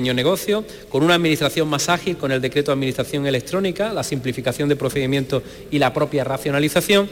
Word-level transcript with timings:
negocio, 0.00 0.64
con 0.88 1.02
una 1.02 1.14
administración 1.14 1.68
más 1.68 1.88
ágil, 1.88 2.16
con 2.16 2.32
el 2.32 2.40
decreto 2.40 2.70
de 2.70 2.74
administración 2.74 3.26
electrónica, 3.26 3.92
la 3.92 4.02
simplificación 4.02 4.68
de 4.68 4.76
procedimientos 4.76 5.42
y 5.70 5.78
la 5.78 5.92
propia 5.92 6.24
racionalización, 6.24 7.08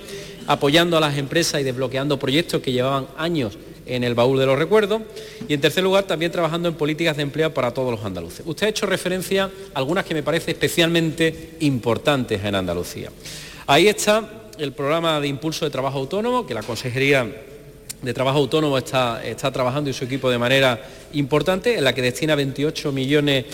apoyando 0.47 0.97
a 0.97 1.01
las 1.01 1.19
empresas 1.19 1.61
y 1.61 1.65
desbloqueando 1.65 2.19
proyectos 2.19 2.63
que 2.63 2.73
llevaban 2.73 3.07
años 3.17 3.59
en 3.87 4.05
el 4.05 4.15
baúl 4.15 4.39
de 4.39 4.47
los 4.47 4.59
recuerdos 4.59 5.03
y 5.49 5.55
en 5.55 5.61
tercer 5.61 5.85
lugar 5.85 6.05
también 6.05 6.33
trabajando 6.33 6.69
en 6.69 6.75
políticas 6.75 7.17
de 7.17 7.23
empleo 7.23 7.55
para 7.55 7.73
todos 7.73 7.93
los 7.93 8.05
andaluces. 8.05 8.43
Usted 8.45 8.67
ha 8.67 8.71
hecho 8.71 8.87
referencia 8.87 9.45
a 9.45 9.79
algunas 9.79 10.05
que 10.05 10.15
me 10.15 10.23
parecen 10.23 10.51
especialmente 10.51 11.55
importantes 11.61 12.45
en 12.45 12.55
Andalucía. 12.55 13.11
Ahí 13.67 13.89
está 13.89 14.51
el 14.59 14.73
programa 14.73 15.21
de 15.21 15.29
impulso 15.29 15.65
de 15.65 15.71
trabajo 15.71 15.99
autónomo 15.99 16.47
que 16.47 16.55
la 16.55 16.63
Consejería 16.63 17.27
de 18.07 18.15
Trabajo 18.15 18.39
Autónomo 18.39 18.79
está, 18.79 19.21
está 19.25 19.51
trabajando 19.51 19.91
y 19.91 19.93
su 19.93 20.05
equipo 20.05 20.31
de 20.31 20.39
manera 20.39 20.81
importante, 21.13 21.77
en 21.77 21.83
la 21.83 21.93
que 21.93 22.03
destina 22.03 22.37
28 22.37 22.93
millones 22.93 23.45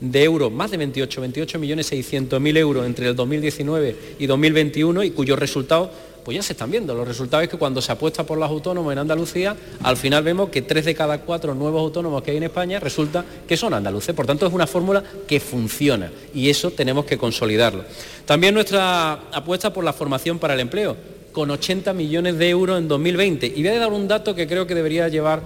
de 0.00 0.22
euros, 0.22 0.52
más 0.52 0.70
de 0.70 0.76
28, 0.76 1.20
28 1.20 1.58
millones 1.58 1.86
600 1.86 2.40
mil 2.40 2.56
euros 2.58 2.84
entre 2.84 3.08
el 3.08 3.16
2019 3.16 3.96
y 4.18 4.26
2021 4.26 5.02
y 5.04 5.10
cuyos 5.12 5.38
resultados 5.38 5.88
pues 6.24 6.36
ya 6.36 6.42
se 6.42 6.52
están 6.52 6.70
viendo. 6.70 6.94
Los 6.94 7.08
resultados 7.08 7.44
es 7.44 7.48
que 7.48 7.56
cuando 7.56 7.80
se 7.80 7.90
apuesta 7.90 8.24
por 8.24 8.38
los 8.38 8.48
autónomos 8.48 8.92
en 8.92 8.98
Andalucía, 8.98 9.56
al 9.82 9.96
final 9.96 10.22
vemos 10.22 10.50
que 10.50 10.62
tres 10.62 10.84
de 10.84 10.94
cada 10.94 11.18
cuatro 11.22 11.54
nuevos 11.54 11.80
autónomos 11.80 12.22
que 12.22 12.32
hay 12.32 12.36
en 12.36 12.44
España 12.44 12.78
resulta 12.78 13.24
que 13.48 13.56
son 13.56 13.74
andaluces. 13.74 14.14
Por 14.14 14.26
tanto, 14.26 14.46
es 14.46 14.52
una 14.52 14.66
fórmula 14.66 15.02
que 15.26 15.40
funciona 15.40 16.12
y 16.34 16.50
eso 16.50 16.70
tenemos 16.70 17.06
que 17.06 17.16
consolidarlo. 17.16 17.84
También 18.26 18.54
nuestra 18.54 19.14
apuesta 19.32 19.72
por 19.72 19.82
la 19.82 19.92
formación 19.92 20.38
para 20.38 20.54
el 20.54 20.60
empleo 20.60 20.96
con 21.32 21.50
80 21.50 21.92
millones 21.92 22.38
de 22.38 22.48
euros 22.48 22.78
en 22.78 22.88
2020. 22.88 23.46
Y 23.46 23.62
voy 23.62 23.68
a 23.68 23.78
dar 23.78 23.92
un 23.92 24.06
dato 24.06 24.34
que 24.34 24.46
creo 24.46 24.66
que 24.66 24.74
debería 24.74 25.08
llevar 25.08 25.42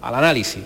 al 0.00 0.14
análisis. 0.14 0.62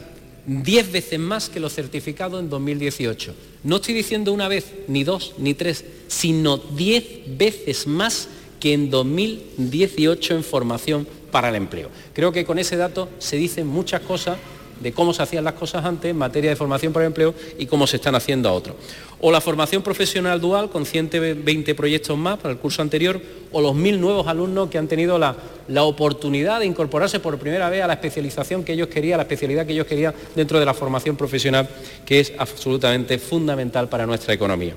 10 0.46 0.92
veces 0.92 1.20
más 1.20 1.48
que 1.48 1.60
los 1.60 1.74
certificados 1.74 2.40
en 2.40 2.50
2018. 2.50 3.34
No 3.62 3.76
estoy 3.76 3.94
diciendo 3.94 4.32
una 4.32 4.48
vez, 4.48 4.72
ni 4.88 5.04
dos, 5.04 5.34
ni 5.38 5.54
tres, 5.54 5.84
sino 6.08 6.56
10 6.56 7.38
veces 7.38 7.86
más 7.86 8.28
que 8.58 8.72
en 8.72 8.90
2018 8.90 10.34
en 10.34 10.44
formación 10.44 11.06
para 11.30 11.48
el 11.48 11.54
empleo. 11.54 11.88
Creo 12.12 12.32
que 12.32 12.44
con 12.44 12.58
ese 12.58 12.76
dato 12.76 13.08
se 13.18 13.36
dicen 13.36 13.66
muchas 13.66 14.00
cosas 14.02 14.38
de 14.82 14.92
cómo 14.92 15.14
se 15.14 15.22
hacían 15.22 15.44
las 15.44 15.54
cosas 15.54 15.84
antes 15.84 16.10
en 16.10 16.16
materia 16.16 16.50
de 16.50 16.56
formación 16.56 16.92
para 16.92 17.06
el 17.06 17.10
empleo 17.10 17.34
y 17.58 17.66
cómo 17.66 17.86
se 17.86 17.96
están 17.96 18.14
haciendo 18.14 18.48
a 18.48 18.52
otros. 18.52 18.76
O 19.20 19.30
la 19.30 19.40
formación 19.40 19.82
profesional 19.82 20.40
dual 20.40 20.68
con 20.68 20.84
120 20.84 21.74
proyectos 21.74 22.18
más 22.18 22.38
para 22.38 22.52
el 22.52 22.58
curso 22.58 22.82
anterior, 22.82 23.20
o 23.52 23.60
los 23.60 23.74
mil 23.74 24.00
nuevos 24.00 24.26
alumnos 24.26 24.68
que 24.68 24.78
han 24.78 24.88
tenido 24.88 25.18
la, 25.18 25.36
la 25.68 25.84
oportunidad 25.84 26.60
de 26.60 26.66
incorporarse 26.66 27.20
por 27.20 27.38
primera 27.38 27.70
vez 27.70 27.82
a 27.82 27.86
la 27.86 27.94
especialización 27.94 28.64
que 28.64 28.72
ellos 28.72 28.88
querían, 28.88 29.14
a 29.14 29.16
la 29.18 29.22
especialidad 29.22 29.66
que 29.66 29.72
ellos 29.72 29.86
querían 29.86 30.14
dentro 30.34 30.58
de 30.58 30.66
la 30.66 30.74
formación 30.74 31.16
profesional, 31.16 31.68
que 32.04 32.20
es 32.20 32.32
absolutamente 32.36 33.18
fundamental 33.18 33.88
para 33.88 34.06
nuestra 34.06 34.34
economía. 34.34 34.74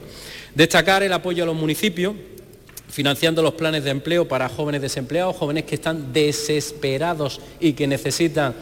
Destacar 0.54 1.04
el 1.04 1.14
apoyo 1.14 1.44
a 1.44 1.48
los 1.48 1.56
municipios, 1.56 2.14
financiando 2.96 3.42
los 3.42 3.56
planes 3.56 3.84
de 3.84 3.90
empleo 3.90 4.28
para 4.28 4.48
jóvenes 4.48 4.82
desempleados, 4.82 5.36
jóvenes 5.36 5.66
que 5.66 5.76
están 5.76 6.14
desesperados 6.14 7.42
y 7.60 7.74
que 7.74 7.88
necesitan 7.88 8.56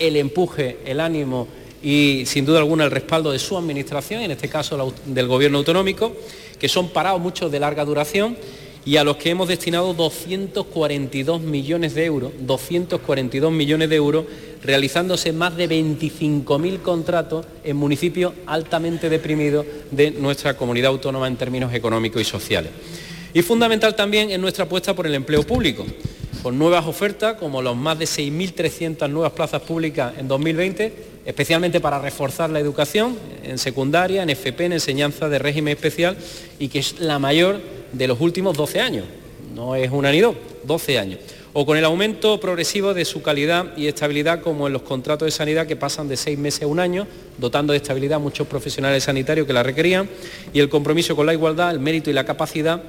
el 0.00 0.16
empuje, 0.16 0.78
el 0.84 0.98
ánimo 0.98 1.46
y 1.82 2.24
sin 2.26 2.44
duda 2.44 2.58
alguna 2.58 2.84
el 2.84 2.90
respaldo 2.90 3.30
de 3.30 3.38
su 3.38 3.56
administración, 3.56 4.22
en 4.22 4.32
este 4.32 4.48
caso 4.48 4.92
del 5.06 5.28
gobierno 5.28 5.58
autonómico, 5.58 6.16
que 6.58 6.68
son 6.68 6.88
parados 6.88 7.20
muchos 7.20 7.52
de 7.52 7.60
larga 7.60 7.84
duración 7.84 8.36
y 8.84 8.96
a 8.96 9.04
los 9.04 9.16
que 9.16 9.30
hemos 9.30 9.48
destinado 9.48 9.92
242 9.92 11.40
millones 11.42 11.94
de 11.94 12.04
euros, 12.06 12.32
242 12.40 13.52
millones 13.52 13.90
de 13.90 13.96
euros, 13.96 14.24
realizándose 14.62 15.32
más 15.32 15.56
de 15.56 15.68
25.000 15.68 16.80
contratos 16.80 17.46
en 17.62 17.76
municipios 17.76 18.32
altamente 18.46 19.10
deprimidos 19.10 19.66
de 19.90 20.10
nuestra 20.12 20.56
comunidad 20.56 20.92
autónoma 20.92 21.28
en 21.28 21.36
términos 21.36 21.72
económicos 21.74 22.22
y 22.22 22.24
sociales. 22.24 22.72
Y 23.32 23.42
fundamental 23.42 23.94
también 23.94 24.30
es 24.30 24.38
nuestra 24.38 24.64
apuesta 24.64 24.94
por 24.94 25.06
el 25.06 25.14
empleo 25.14 25.42
público 25.44 25.84
con 26.42 26.58
nuevas 26.58 26.86
ofertas 26.86 27.34
como 27.34 27.60
los 27.60 27.76
más 27.76 27.98
de 27.98 28.06
6.300 28.06 29.10
nuevas 29.10 29.32
plazas 29.32 29.60
públicas 29.62 30.14
en 30.18 30.26
2020, 30.26 30.92
especialmente 31.26 31.80
para 31.80 31.98
reforzar 31.98 32.48
la 32.50 32.60
educación 32.60 33.16
en 33.42 33.58
secundaria, 33.58 34.22
en 34.22 34.30
FP, 34.30 34.64
en 34.64 34.72
enseñanza 34.72 35.28
de 35.28 35.38
régimen 35.38 35.74
especial 35.74 36.16
y 36.58 36.68
que 36.68 36.78
es 36.78 36.98
la 37.00 37.18
mayor 37.18 37.60
de 37.92 38.08
los 38.08 38.20
últimos 38.20 38.56
12 38.56 38.80
años. 38.80 39.04
No 39.54 39.74
es 39.74 39.90
una 39.90 40.10
ni 40.10 40.20
dos, 40.20 40.36
12 40.64 40.98
años. 40.98 41.18
O 41.52 41.66
con 41.66 41.76
el 41.76 41.84
aumento 41.84 42.38
progresivo 42.38 42.94
de 42.94 43.04
su 43.04 43.22
calidad 43.22 43.76
y 43.76 43.88
estabilidad 43.88 44.40
como 44.40 44.68
en 44.68 44.72
los 44.72 44.82
contratos 44.82 45.26
de 45.26 45.32
sanidad 45.32 45.66
que 45.66 45.74
pasan 45.74 46.08
de 46.08 46.16
seis 46.16 46.38
meses 46.38 46.62
a 46.62 46.68
un 46.68 46.78
año, 46.78 47.08
dotando 47.38 47.72
de 47.72 47.78
estabilidad 47.78 48.16
a 48.16 48.20
muchos 48.20 48.46
profesionales 48.46 49.02
sanitarios 49.02 49.48
que 49.48 49.52
la 49.52 49.64
requerían, 49.64 50.08
y 50.52 50.60
el 50.60 50.68
compromiso 50.68 51.16
con 51.16 51.26
la 51.26 51.34
igualdad, 51.34 51.72
el 51.72 51.80
mérito 51.80 52.08
y 52.08 52.12
la 52.12 52.24
capacidad 52.24 52.80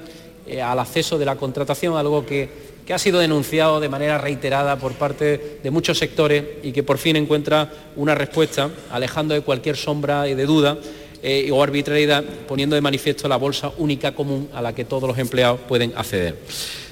eh, 0.46 0.62
al 0.62 0.78
acceso 0.78 1.18
de 1.18 1.24
la 1.24 1.34
contratación, 1.34 1.96
algo 1.96 2.24
que 2.24 2.71
que 2.86 2.92
ha 2.92 2.98
sido 2.98 3.20
denunciado 3.20 3.80
de 3.80 3.88
manera 3.88 4.18
reiterada 4.18 4.76
por 4.76 4.92
parte 4.94 5.58
de 5.62 5.70
muchos 5.70 5.98
sectores 5.98 6.44
y 6.62 6.72
que 6.72 6.82
por 6.82 6.98
fin 6.98 7.16
encuentra 7.16 7.70
una 7.96 8.14
respuesta, 8.14 8.70
alejando 8.90 9.34
de 9.34 9.42
cualquier 9.42 9.76
sombra 9.76 10.28
y 10.28 10.34
de 10.34 10.46
duda 10.46 10.78
eh, 11.22 11.48
o 11.52 11.62
arbitrariedad, 11.62 12.24
poniendo 12.48 12.74
de 12.74 12.80
manifiesto 12.82 13.28
la 13.28 13.36
bolsa 13.36 13.72
única 13.78 14.14
común 14.14 14.48
a 14.52 14.60
la 14.60 14.74
que 14.74 14.84
todos 14.84 15.08
los 15.08 15.18
empleados 15.18 15.60
pueden 15.68 15.92
acceder. 15.96 16.36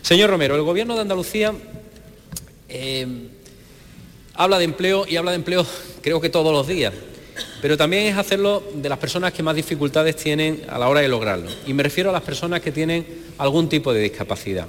Señor 0.02 0.30
Romero, 0.30 0.54
el 0.54 0.62
Gobierno 0.62 0.94
de 0.94 1.00
Andalucía 1.00 1.52
eh, 2.68 3.06
habla 4.34 4.58
de 4.58 4.64
empleo 4.64 5.04
y 5.08 5.16
habla 5.16 5.32
de 5.32 5.36
empleo 5.36 5.66
creo 6.02 6.20
que 6.20 6.30
todos 6.30 6.52
los 6.52 6.68
días, 6.68 6.94
pero 7.60 7.76
también 7.76 8.04
es 8.06 8.16
hacerlo 8.16 8.62
de 8.74 8.88
las 8.88 8.98
personas 8.98 9.32
que 9.32 9.42
más 9.42 9.56
dificultades 9.56 10.14
tienen 10.14 10.62
a 10.68 10.78
la 10.78 10.88
hora 10.88 11.00
de 11.00 11.08
lograrlo. 11.08 11.50
Y 11.66 11.74
me 11.74 11.82
refiero 11.82 12.10
a 12.10 12.12
las 12.12 12.22
personas 12.22 12.60
que 12.60 12.70
tienen 12.70 13.04
algún 13.38 13.68
tipo 13.68 13.92
de 13.92 14.00
discapacidad 14.00 14.66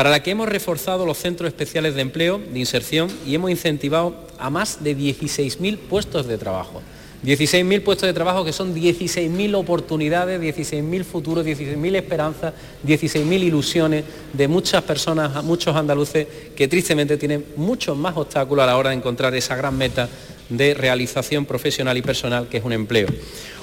para 0.00 0.08
la 0.08 0.22
que 0.22 0.30
hemos 0.30 0.48
reforzado 0.48 1.04
los 1.04 1.18
centros 1.18 1.48
especiales 1.48 1.94
de 1.94 2.00
empleo, 2.00 2.38
de 2.38 2.58
inserción 2.58 3.10
y 3.26 3.34
hemos 3.34 3.50
incentivado 3.50 4.16
a 4.38 4.48
más 4.48 4.82
de 4.82 4.96
16.000 4.96 5.76
puestos 5.76 6.26
de 6.26 6.38
trabajo. 6.38 6.80
16.000 7.22 7.82
puestos 7.82 8.06
de 8.06 8.14
trabajo 8.14 8.42
que 8.42 8.54
son 8.54 8.74
16.000 8.74 9.54
oportunidades, 9.56 10.40
16.000 10.40 11.04
futuros, 11.04 11.44
16.000 11.44 11.96
esperanzas, 11.96 12.54
16.000 12.86 13.42
ilusiones 13.42 14.04
de 14.32 14.48
muchas 14.48 14.82
personas, 14.84 15.44
muchos 15.44 15.76
andaluces 15.76 16.26
que 16.56 16.66
tristemente 16.66 17.18
tienen 17.18 17.44
muchos 17.56 17.94
más 17.94 18.16
obstáculos 18.16 18.62
a 18.62 18.68
la 18.68 18.78
hora 18.78 18.88
de 18.88 18.96
encontrar 18.96 19.34
esa 19.34 19.54
gran 19.54 19.76
meta 19.76 20.08
de 20.50 20.74
realización 20.74 21.46
profesional 21.46 21.96
y 21.96 22.02
personal 22.02 22.48
que 22.48 22.58
es 22.58 22.64
un 22.64 22.72
empleo. 22.72 23.08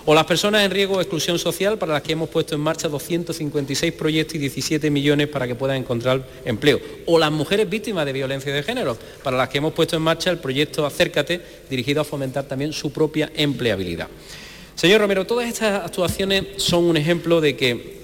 O 0.05 0.15
las 0.15 0.25
personas 0.25 0.63
en 0.63 0.71
riesgo 0.71 0.95
de 0.95 1.03
exclusión 1.03 1.37
social 1.37 1.77
para 1.77 1.93
las 1.93 2.01
que 2.01 2.13
hemos 2.13 2.29
puesto 2.29 2.55
en 2.55 2.61
marcha 2.61 2.87
256 2.87 3.91
proyectos 3.91 4.35
y 4.35 4.37
17 4.39 4.89
millones 4.89 5.27
para 5.27 5.45
que 5.45 5.53
puedan 5.53 5.77
encontrar 5.77 6.25
empleo. 6.45 6.79
O 7.05 7.19
las 7.19 7.31
mujeres 7.31 7.69
víctimas 7.69 8.05
de 8.05 8.13
violencia 8.13 8.53
de 8.53 8.63
género 8.63 8.97
para 9.21 9.35
las 9.35 9.49
que 9.49 9.57
hemos 9.57 9.73
puesto 9.73 9.97
en 9.97 10.01
marcha 10.01 10.31
el 10.31 10.37
proyecto 10.37 10.85
Acércate 10.85 11.41
dirigido 11.69 12.01
a 12.01 12.05
fomentar 12.05 12.45
también 12.45 12.71
su 12.71 12.91
propia 12.91 13.29
empleabilidad. 13.35 14.07
Señor 14.75 15.01
Romero, 15.01 15.25
todas 15.25 15.47
estas 15.47 15.83
actuaciones 15.83 16.45
son 16.55 16.85
un 16.85 16.95
ejemplo 16.95 17.41
de 17.41 17.57
que 17.57 17.96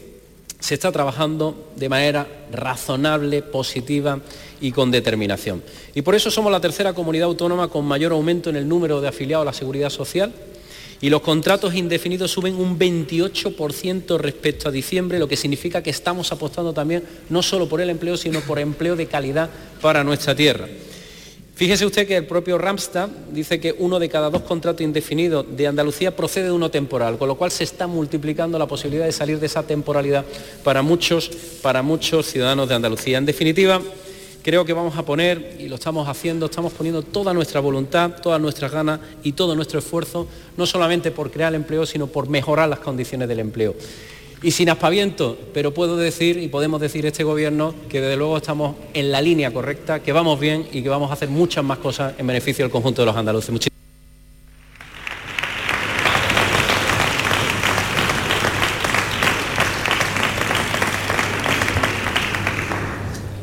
se 0.63 0.75
está 0.75 0.93
trabajando 0.93 1.71
de 1.75 1.89
manera 1.89 2.25
razonable, 2.49 3.41
positiva 3.41 4.21
y 4.61 4.71
con 4.71 4.91
determinación. 4.91 5.61
Y 5.93 6.03
por 6.03 6.15
eso 6.15 6.31
somos 6.31 6.53
la 6.53 6.61
tercera 6.61 6.93
comunidad 6.93 7.27
autónoma 7.27 7.67
con 7.67 7.83
mayor 7.83 8.13
aumento 8.13 8.49
en 8.49 8.55
el 8.55 8.65
número 8.65 9.01
de 9.01 9.09
afiliados 9.09 9.41
a 9.41 9.51
la 9.51 9.51
seguridad 9.51 9.89
social 9.89 10.31
y 11.01 11.09
los 11.09 11.19
contratos 11.19 11.75
indefinidos 11.75 12.31
suben 12.31 12.55
un 12.55 12.79
28% 12.79 14.17
respecto 14.17 14.69
a 14.69 14.71
diciembre, 14.71 15.19
lo 15.19 15.27
que 15.27 15.35
significa 15.35 15.83
que 15.83 15.89
estamos 15.89 16.31
apostando 16.31 16.71
también 16.71 17.03
no 17.27 17.43
solo 17.43 17.67
por 17.67 17.81
el 17.81 17.89
empleo, 17.89 18.15
sino 18.15 18.39
por 18.39 18.57
empleo 18.57 18.95
de 18.95 19.07
calidad 19.07 19.49
para 19.81 20.01
nuestra 20.05 20.33
tierra. 20.33 20.69
Fíjese 21.63 21.85
usted 21.85 22.05
que 22.05 22.17
el 22.17 22.25
propio 22.25 22.57
Ramstad 22.57 23.07
dice 23.31 23.57
que 23.57 23.73
uno 23.79 23.97
de 23.97 24.09
cada 24.09 24.29
dos 24.29 24.41
contratos 24.41 24.81
indefinidos 24.81 25.45
de 25.55 25.65
Andalucía 25.65 26.13
procede 26.13 26.47
de 26.47 26.51
uno 26.51 26.69
temporal, 26.69 27.17
con 27.17 27.29
lo 27.29 27.35
cual 27.35 27.51
se 27.51 27.63
está 27.63 27.87
multiplicando 27.87 28.59
la 28.59 28.67
posibilidad 28.67 29.05
de 29.05 29.13
salir 29.13 29.39
de 29.39 29.45
esa 29.45 29.63
temporalidad 29.63 30.25
para 30.61 30.81
muchos, 30.81 31.31
para 31.61 31.81
muchos 31.81 32.25
ciudadanos 32.25 32.67
de 32.67 32.75
Andalucía. 32.75 33.17
En 33.17 33.25
definitiva, 33.25 33.81
creo 34.41 34.65
que 34.65 34.73
vamos 34.73 34.97
a 34.97 35.05
poner, 35.05 35.55
y 35.57 35.69
lo 35.69 35.75
estamos 35.75 36.05
haciendo, 36.09 36.47
estamos 36.47 36.73
poniendo 36.73 37.01
toda 37.01 37.33
nuestra 37.33 37.61
voluntad, 37.61 38.11
todas 38.21 38.41
nuestras 38.41 38.69
ganas 38.69 38.99
y 39.23 39.31
todo 39.31 39.55
nuestro 39.55 39.79
esfuerzo, 39.79 40.27
no 40.57 40.65
solamente 40.65 41.11
por 41.11 41.31
crear 41.31 41.55
empleo, 41.55 41.85
sino 41.85 42.07
por 42.07 42.27
mejorar 42.27 42.67
las 42.67 42.79
condiciones 42.79 43.29
del 43.29 43.39
empleo. 43.39 43.73
Y 44.43 44.51
sin 44.51 44.69
aspaviento, 44.69 45.37
pero 45.53 45.73
puedo 45.73 45.95
decir 45.95 46.37
y 46.37 46.49
podemos 46.49 46.81
decir 46.81 47.05
este 47.05 47.23
gobierno 47.23 47.73
que 47.87 48.01
desde 48.01 48.17
luego 48.17 48.35
estamos 48.35 48.75
en 48.93 49.09
la 49.09 49.21
línea 49.21 49.53
correcta, 49.53 50.03
que 50.03 50.11
vamos 50.11 50.37
bien 50.37 50.67
y 50.73 50.83
que 50.83 50.89
vamos 50.89 51.09
a 51.09 51.13
hacer 51.13 51.29
muchas 51.29 51.63
más 51.63 51.77
cosas 51.77 52.13
en 52.17 52.27
beneficio 52.27 52.65
del 52.65 52.71
conjunto 52.71 53.01
de 53.01 53.05
los 53.05 53.15
andaluces. 53.15 53.71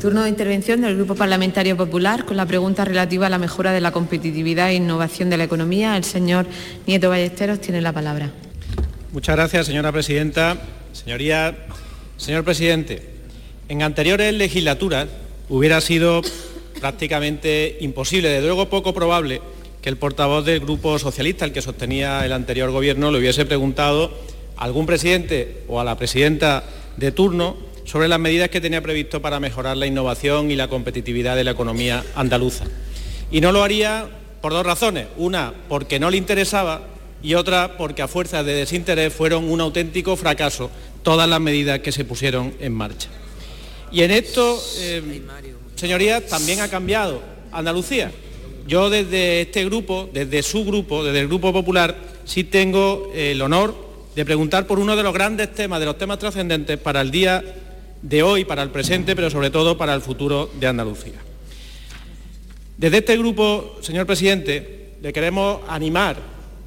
Turno 0.03 0.23
de 0.23 0.29
intervención 0.29 0.83
del 0.83 0.97
Grupo 0.97 1.15
Parlamentario 1.15 1.79
Popular 1.79 2.27
con 2.27 2.37
la 2.37 2.45
pregunta 2.45 2.85
relativa 2.85 3.27
a 3.27 3.31
la 3.31 3.39
mejora 3.39 3.73
de 3.73 3.81
la 3.81 3.91
competitividad 3.91 4.69
e 4.69 4.75
innovación 4.75 5.31
de 5.31 5.39
la 5.39 5.45
economía. 5.45 5.97
El 5.97 6.05
señor 6.05 6.47
Nieto 6.87 7.09
Ballesteros 7.09 7.61
tiene 7.61 7.81
la 7.81 7.93
palabra. 7.93 8.31
Muchas 9.13 9.35
gracias, 9.35 9.67
señora 9.67 9.91
presidenta. 9.91 10.57
Señoría, 10.93 11.67
señor 12.17 12.45
presidente, 12.45 13.03
en 13.69 13.83
anteriores 13.83 14.33
legislaturas 14.33 15.09
hubiera 15.49 15.81
sido 15.81 16.23
prácticamente 16.81 17.79
imposible, 17.81 18.29
desde 18.29 18.47
luego 18.47 18.71
poco 18.71 18.95
probable, 18.95 19.43
que 19.83 19.89
el 19.89 19.97
portavoz 19.97 20.45
del 20.45 20.61
Grupo 20.61 20.97
Socialista, 21.01 21.45
el 21.45 21.51
que 21.51 21.61
sostenía 21.61 22.25
el 22.25 22.33
anterior 22.33 22.71
gobierno, 22.71 23.11
le 23.11 23.19
hubiese 23.19 23.45
preguntado 23.45 24.17
a 24.57 24.63
algún 24.63 24.87
presidente 24.87 25.65
o 25.67 25.81
a 25.81 25.85
la 25.85 25.97
presidenta 25.97 26.63
de 26.97 27.11
turno 27.11 27.57
sobre 27.87 28.07
las 28.07 28.21
medidas 28.21 28.51
que 28.51 28.61
tenía 28.61 28.81
previsto 28.81 29.21
para 29.21 29.41
mejorar 29.41 29.77
la 29.77 29.89
innovación 29.89 30.53
y 30.53 30.57
la 30.57 30.69
competitividad 30.69 31.35
de 31.35 31.43
la 31.43 31.51
economía 31.51 32.05
andaluza. 32.15 32.65
Y 33.33 33.41
no 33.41 33.51
lo 33.51 33.65
haría 33.65 34.09
por 34.41 34.53
dos 34.53 34.65
razones. 34.65 35.09
Una, 35.17 35.53
porque 35.69 35.99
no 35.99 36.11
le 36.11 36.17
interesaba 36.17 36.83
y 37.23 37.35
otra, 37.35 37.77
porque 37.77 38.03
a 38.03 38.09
fuerza 38.09 38.43
de 38.43 38.55
desinterés 38.55 39.13
fueron 39.13 39.51
un 39.51 39.61
auténtico 39.61 40.17
fracaso 40.17 40.71
todas 41.03 41.29
las 41.29 41.41
medidas 41.41 41.81
que 41.81 41.93
se 41.93 42.05
pusieron 42.05 42.55
en 42.61 42.73
marcha. 42.73 43.09
Y 43.93 44.03
en 44.03 44.11
esto, 44.11 44.63
eh, 44.79 45.23
señorías, 45.75 46.27
también 46.27 46.61
ha 46.61 46.69
cambiado 46.69 47.23
Andalucía. 47.53 48.13
Yo 48.67 48.89
desde 48.89 49.43
este 49.43 49.65
grupo, 49.65 50.09
desde 50.13 50.43
su 50.43 50.65
grupo, 50.65 51.05
desde 51.05 51.21
el 51.21 51.29
Grupo 51.29 51.53
Popular, 51.53 51.97
sí 52.25 52.45
tengo 52.45 53.11
el 53.15 53.41
honor 53.43 53.75
de 54.15 54.25
preguntar 54.25 54.67
por 54.67 54.79
uno 54.79 54.97
de 54.97 55.03
los 55.03 55.13
grandes 55.13 55.53
temas, 55.55 55.81
de 55.81 55.87
los 55.87 55.99
temas 55.99 56.19
trascendentes 56.19 56.79
para 56.79 57.01
el 57.01 57.11
día 57.11 57.43
de 58.03 58.23
hoy, 58.23 58.45
para 58.45 58.63
el 58.63 58.71
presente, 58.71 59.17
pero 59.17 59.31
sobre 59.31 59.51
todo 59.51 59.77
para 59.77 59.95
el 59.95 60.01
futuro 60.01 60.51
de 60.59 60.67
Andalucía. 60.67 61.15
Desde 62.77 62.99
este 62.99 63.17
grupo, 63.19 63.79
señor 63.83 64.07
presidente, 64.07 64.95
le 65.03 65.13
queremos 65.13 65.61
animar 65.69 66.17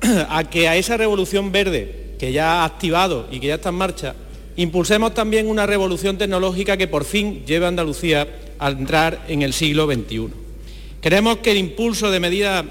a 0.30 0.44
que 0.50 0.68
a 0.68 0.76
esa 0.76 0.98
revolución 0.98 1.52
verde 1.52 2.16
que 2.20 2.32
ya 2.32 2.62
ha 2.62 2.66
activado 2.66 3.28
y 3.32 3.40
que 3.40 3.48
ya 3.48 3.56
está 3.56 3.70
en 3.70 3.76
marcha, 3.76 4.16
impulsemos 4.56 5.14
también 5.14 5.48
una 5.48 5.66
revolución 5.66 6.18
tecnológica 6.18 6.78
que 6.78 6.88
por 6.88 7.06
fin 7.06 7.44
lleve 7.46 7.66
a 7.66 7.70
Andalucía 7.70 8.28
a 8.60 8.70
entrar 8.70 9.26
en 9.28 9.42
el 9.42 9.54
siglo 9.54 9.86
XXI. 9.86 10.30
Queremos 11.02 11.38
que 11.38 11.52
el 11.52 11.58
impulso 11.58 12.12
de 12.12 12.20
medidas 12.20 12.66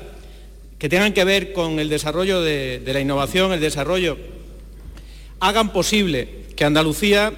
que 0.79 0.89
tengan 0.89 1.13
que 1.13 1.25
ver 1.25 1.53
con 1.53 1.79
el 1.79 1.89
desarrollo 1.89 2.41
de, 2.41 2.81
de 2.81 2.93
la 2.93 3.01
innovación, 3.01 3.53
el 3.53 3.61
desarrollo, 3.61 4.17
hagan 5.41 5.73
posible 5.73 6.29
que 6.57 6.65
Andalucía 6.65 7.33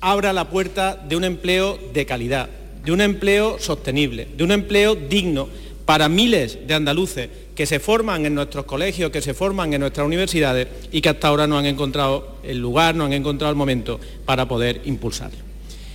abra 0.00 0.32
la 0.32 0.48
puerta 0.48 0.96
de 0.96 1.16
un 1.16 1.24
empleo 1.24 1.78
de 1.92 2.06
calidad, 2.06 2.48
de 2.84 2.92
un 2.92 3.00
empleo 3.00 3.58
sostenible, 3.58 4.28
de 4.36 4.44
un 4.44 4.52
empleo 4.52 4.94
digno 4.94 5.48
para 5.90 6.08
miles 6.08 6.68
de 6.68 6.74
andaluces 6.74 7.28
que 7.52 7.66
se 7.66 7.80
forman 7.80 8.24
en 8.24 8.32
nuestros 8.32 8.64
colegios, 8.64 9.10
que 9.10 9.20
se 9.20 9.34
forman 9.34 9.74
en 9.74 9.80
nuestras 9.80 10.06
universidades 10.06 10.68
y 10.92 11.00
que 11.00 11.08
hasta 11.08 11.26
ahora 11.26 11.48
no 11.48 11.58
han 11.58 11.66
encontrado 11.66 12.36
el 12.44 12.58
lugar, 12.58 12.94
no 12.94 13.06
han 13.06 13.12
encontrado 13.12 13.50
el 13.50 13.56
momento 13.56 13.98
para 14.24 14.46
poder 14.46 14.82
impulsarlo. 14.84 15.40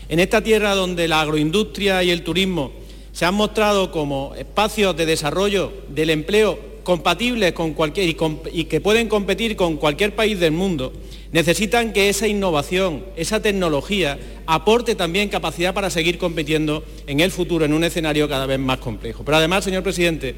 En 0.09 0.19
esta 0.19 0.42
tierra 0.42 0.75
donde 0.75 1.07
la 1.07 1.21
agroindustria 1.21 2.03
y 2.03 2.09
el 2.09 2.24
turismo 2.24 2.74
se 3.13 3.24
han 3.24 3.36
mostrado 3.36 3.89
como 3.89 4.36
espacios 4.38 4.97
de 4.97 5.06
desarrollo 5.06 5.71
del 5.88 6.09
empleo 6.09 6.59
compatibles 6.83 7.53
con 7.53 7.74
cualquier 7.74 8.09
y, 8.09 8.18
y 8.51 8.65
que 8.65 8.81
pueden 8.81 9.07
competir 9.07 9.56
con 9.56 9.77
cualquier 9.77 10.13
país 10.13 10.38
del 10.41 10.51
mundo, 10.51 10.91
necesitan 11.36 11.92
que 11.92 12.08
esa 12.08 12.30
innovación, 12.30 13.04
esa 13.18 13.42
tecnología, 13.42 14.18
aporte 14.46 14.96
también 14.96 15.28
capacidad 15.28 15.74
para 15.74 15.90
seguir 15.90 16.18
compitiendo 16.18 16.86
en 17.08 17.20
el 17.20 17.30
futuro 17.30 17.66
en 17.66 17.74
un 17.74 17.84
escenario 17.84 18.30
cada 18.30 18.46
vez 18.46 18.58
más 18.58 18.78
complejo. 18.78 19.26
Pero 19.26 19.36
además, 19.36 19.66
señor 19.66 19.84
presidente, 19.84 20.34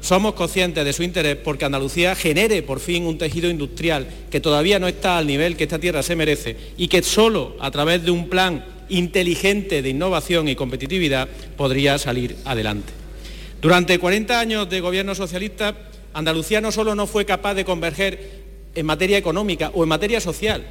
somos 0.00 0.34
conscientes 0.34 0.84
de 0.84 0.92
su 0.92 1.04
interés 1.04 1.36
porque 1.36 1.66
Andalucía 1.66 2.16
genere 2.16 2.64
por 2.64 2.80
fin 2.80 3.06
un 3.06 3.16
tejido 3.16 3.48
industrial 3.48 4.08
que 4.28 4.40
todavía 4.40 4.80
no 4.80 4.88
está 4.88 5.18
al 5.18 5.28
nivel 5.28 5.56
que 5.56 5.62
esta 5.62 5.78
tierra 5.78 6.02
se 6.02 6.16
merece 6.16 6.56
y 6.76 6.88
que 6.88 7.04
solo 7.04 7.54
a 7.60 7.70
través 7.70 8.04
de 8.04 8.10
un 8.10 8.28
plan 8.28 8.64
inteligente 8.88 9.82
de 9.82 9.90
innovación 9.90 10.48
y 10.48 10.56
competitividad 10.56 11.28
podría 11.56 11.96
salir 11.98 12.38
adelante. 12.44 12.92
Durante 13.60 14.00
40 14.00 14.40
años 14.40 14.68
de 14.68 14.80
gobierno 14.80 15.14
socialista, 15.14 15.76
Andalucía 16.12 16.60
no 16.60 16.72
solo 16.72 16.96
no 16.96 17.06
fue 17.06 17.24
capaz 17.24 17.54
de 17.54 17.64
converger 17.64 18.41
en 18.74 18.86
materia 18.86 19.18
económica 19.18 19.70
o 19.74 19.82
en 19.82 19.88
materia 19.88 20.20
social. 20.20 20.64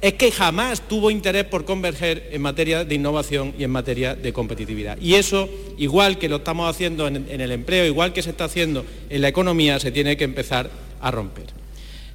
Es 0.00 0.14
que 0.14 0.30
jamás 0.30 0.86
tuvo 0.86 1.10
interés 1.10 1.44
por 1.44 1.64
converger 1.64 2.28
en 2.30 2.40
materia 2.40 2.84
de 2.84 2.94
innovación 2.94 3.54
y 3.58 3.64
en 3.64 3.70
materia 3.70 4.14
de 4.14 4.32
competitividad. 4.32 4.96
Y 5.00 5.14
eso, 5.14 5.48
igual 5.76 6.18
que 6.18 6.28
lo 6.28 6.36
estamos 6.36 6.70
haciendo 6.70 7.08
en, 7.08 7.26
el 7.28 7.50
empleo, 7.50 7.84
igual 7.84 8.12
que 8.12 8.22
se 8.22 8.30
está 8.30 8.44
haciendo 8.44 8.84
en 9.10 9.22
la 9.22 9.28
economía, 9.28 9.80
se 9.80 9.90
tiene 9.90 10.16
que 10.16 10.24
empezar 10.24 10.70
a 11.00 11.10
romper. 11.10 11.46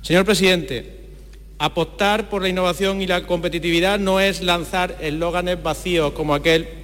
Señor 0.01 0.23
presidente, 0.23 1.03
apostar 1.57 2.29
por 2.29 2.41
la 2.41 2.49
innovación 2.49 3.01
y 3.01 3.07
la 3.07 3.25
competitividad 3.27 3.99
no 3.99 4.21
es 4.21 4.41
lanzar 4.41 4.97
eslóganes 5.01 5.61
vacíos 5.61 6.13
como 6.13 6.33
aquel 6.35 6.82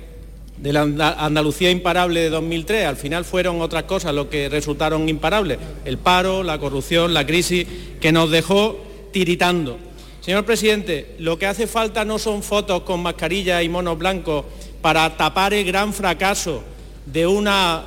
de 0.62 0.74
la 0.74 0.82
Andalucía 1.18 1.72
imparable 1.72 2.22
de 2.22 2.30
2003. 2.30 2.86
Al 2.86 2.98
final 2.98 3.26
fueron 3.26 3.62
otras 3.62 3.84
cosas 3.84 4.14
lo 4.14 4.30
que 4.30 4.50
resultaron 4.50 5.08
imparables. 5.08 5.58
El 5.86 5.98
paro, 5.98 6.44
la 6.44 6.60
corrupción, 6.60 7.14
la 7.14 7.26
crisis 7.26 7.66
que 8.00 8.12
nos 8.12 8.30
dejó 8.30 8.78
tiritando. 9.12 9.78
Señor 10.22 10.46
presidente, 10.46 11.16
lo 11.20 11.40
que 11.40 11.48
hace 11.48 11.66
falta 11.66 12.04
no 12.06 12.20
son 12.20 12.44
fotos 12.44 12.82
con 12.82 13.02
mascarillas 13.02 13.64
y 13.64 13.70
monos 13.70 13.98
blancos 13.98 14.46
para 14.82 15.18
tapar 15.18 15.54
el 15.54 15.66
gran 15.66 15.94
fracaso 15.94 16.62
de 17.06 17.26
una, 17.26 17.86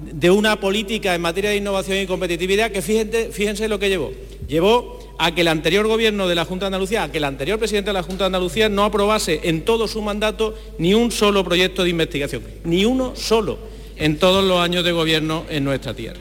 de 0.00 0.30
una 0.30 0.60
política 0.60 1.14
en 1.14 1.22
materia 1.22 1.50
de 1.50 1.56
innovación 1.56 1.98
y 1.98 2.06
competitividad 2.06 2.70
que 2.70 2.82
fíjense, 2.82 3.30
fíjense 3.32 3.68
lo 3.68 3.78
que 3.78 3.88
llevó. 3.88 4.12
Llevó 4.46 4.98
a 5.24 5.32
que 5.32 5.42
el 5.42 5.48
anterior 5.48 5.86
gobierno 5.86 6.26
de 6.26 6.34
la 6.34 6.44
Junta 6.44 6.64
de 6.64 6.74
Andalucía, 6.74 7.04
a 7.04 7.12
que 7.12 7.18
el 7.18 7.24
anterior 7.24 7.56
presidente 7.56 7.90
de 7.90 7.94
la 7.94 8.02
Junta 8.02 8.24
de 8.24 8.26
Andalucía 8.26 8.68
no 8.68 8.82
aprobase 8.82 9.38
en 9.44 9.64
todo 9.64 9.86
su 9.86 10.02
mandato 10.02 10.58
ni 10.78 10.94
un 10.94 11.12
solo 11.12 11.44
proyecto 11.44 11.84
de 11.84 11.90
investigación, 11.90 12.42
ni 12.64 12.84
uno 12.84 13.14
solo 13.14 13.56
en 13.94 14.18
todos 14.18 14.42
los 14.42 14.58
años 14.58 14.82
de 14.82 14.90
gobierno 14.90 15.44
en 15.48 15.62
nuestra 15.62 15.94
tierra. 15.94 16.18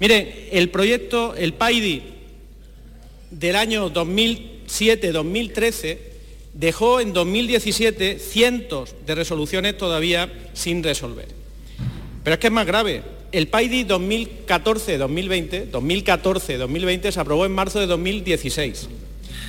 Miren, 0.00 0.48
el 0.50 0.70
proyecto, 0.70 1.36
el 1.36 1.54
PAIDI 1.54 2.02
del 3.30 3.54
año 3.54 3.92
2007-2013 3.92 5.98
dejó 6.52 6.98
en 6.98 7.12
2017 7.12 8.18
cientos 8.18 8.96
de 9.06 9.14
resoluciones 9.14 9.78
todavía 9.78 10.32
sin 10.52 10.82
resolver. 10.82 11.28
Pero 12.24 12.34
es 12.34 12.40
que 12.40 12.48
es 12.48 12.52
más 12.52 12.66
grave, 12.66 13.04
el 13.32 13.48
PAIDI 13.48 13.84
2014-2020, 13.84 15.70
2014-2020 15.70 17.10
se 17.10 17.20
aprobó 17.20 17.46
en 17.46 17.52
marzo 17.52 17.80
de 17.80 17.86
2016. 17.86 18.88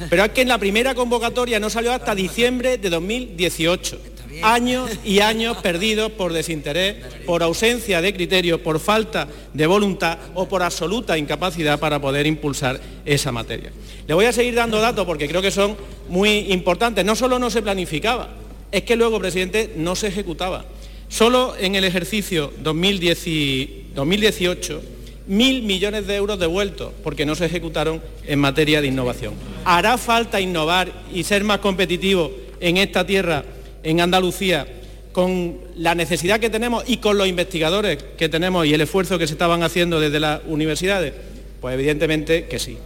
Pero 0.10 0.26
es 0.26 0.32
que 0.32 0.42
en 0.42 0.48
la 0.48 0.58
primera 0.58 0.96
convocatoria 0.96 1.60
no 1.60 1.70
salió 1.70 1.92
hasta 1.92 2.16
diciembre 2.16 2.78
de 2.78 2.90
2018. 2.90 4.00
Años 4.44 4.92
y 5.04 5.20
años 5.20 5.58
perdidos 5.58 6.12
por 6.12 6.32
desinterés, 6.32 6.98
por 7.26 7.42
ausencia 7.42 8.02
de 8.02 8.14
criterio, 8.14 8.62
por 8.62 8.80
falta 8.80 9.28
de 9.54 9.66
voluntad 9.66 10.20
o 10.36 10.48
por 10.48 10.62
absoluta 10.62 11.18
incapacidad 11.18 11.80
para 11.80 12.00
poder 12.00 12.28
impulsar 12.28 12.80
esa 13.04 13.32
materia. 13.32 13.72
Le 14.08 14.14
voy 14.14 14.26
a 14.26 14.34
seguir 14.34 14.54
dando 14.54 14.80
datos 14.80 15.08
porque 15.08 15.28
creo 15.28 15.42
que 15.42 15.50
son 15.50 15.76
muy 16.08 16.52
importantes. 16.52 17.04
No 17.04 17.16
solo 17.16 17.40
no 17.40 17.50
se 17.50 17.64
planificaba, 17.64 18.30
es 18.72 18.84
que 18.84 18.96
luego, 18.96 19.20
presidente, 19.20 19.74
no 19.76 19.96
se 19.96 20.08
ejecutaba. 20.08 20.66
Solo 21.10 21.56
en 21.58 21.76
el 21.76 21.86
ejercicio 21.86 22.52
2018, 22.64 24.82
mil 25.28 25.64
millones 25.64 26.08
de 26.08 26.16
euros 26.16 26.40
devueltos 26.40 26.94
porque 27.04 27.26
no 27.26 27.36
se 27.36 27.46
ejecutaron 27.46 28.02
en 28.26 28.40
materia 28.40 28.82
de 28.82 28.88
innovación. 28.88 29.34
¿Hará 29.66 29.98
falta 29.98 30.42
innovar 30.42 30.92
y 31.14 31.24
ser 31.24 31.44
más 31.44 31.60
competitivo 31.60 32.32
en 32.60 32.78
esta 32.78 33.06
tierra, 33.06 33.44
en 33.84 34.02
Andalucía, 34.02 34.68
con 35.12 35.58
la 35.76 35.96
necesidad 35.96 36.40
que 36.40 36.50
tenemos 36.50 36.84
y 36.88 36.98
con 36.98 37.18
los 37.18 37.28
investigadores 37.28 38.04
que 38.18 38.30
tenemos 38.30 38.66
y 38.66 38.74
el 38.74 38.82
esfuerzo 38.82 39.18
que 39.18 39.28
se 39.28 39.34
estaban 39.34 39.64
haciendo 39.64 40.00
desde 40.00 40.20
las 40.20 40.42
universidades? 40.46 41.14
Pues 41.62 41.74
evidentemente 41.74 42.46
que 42.46 42.60
sí. 42.60 42.78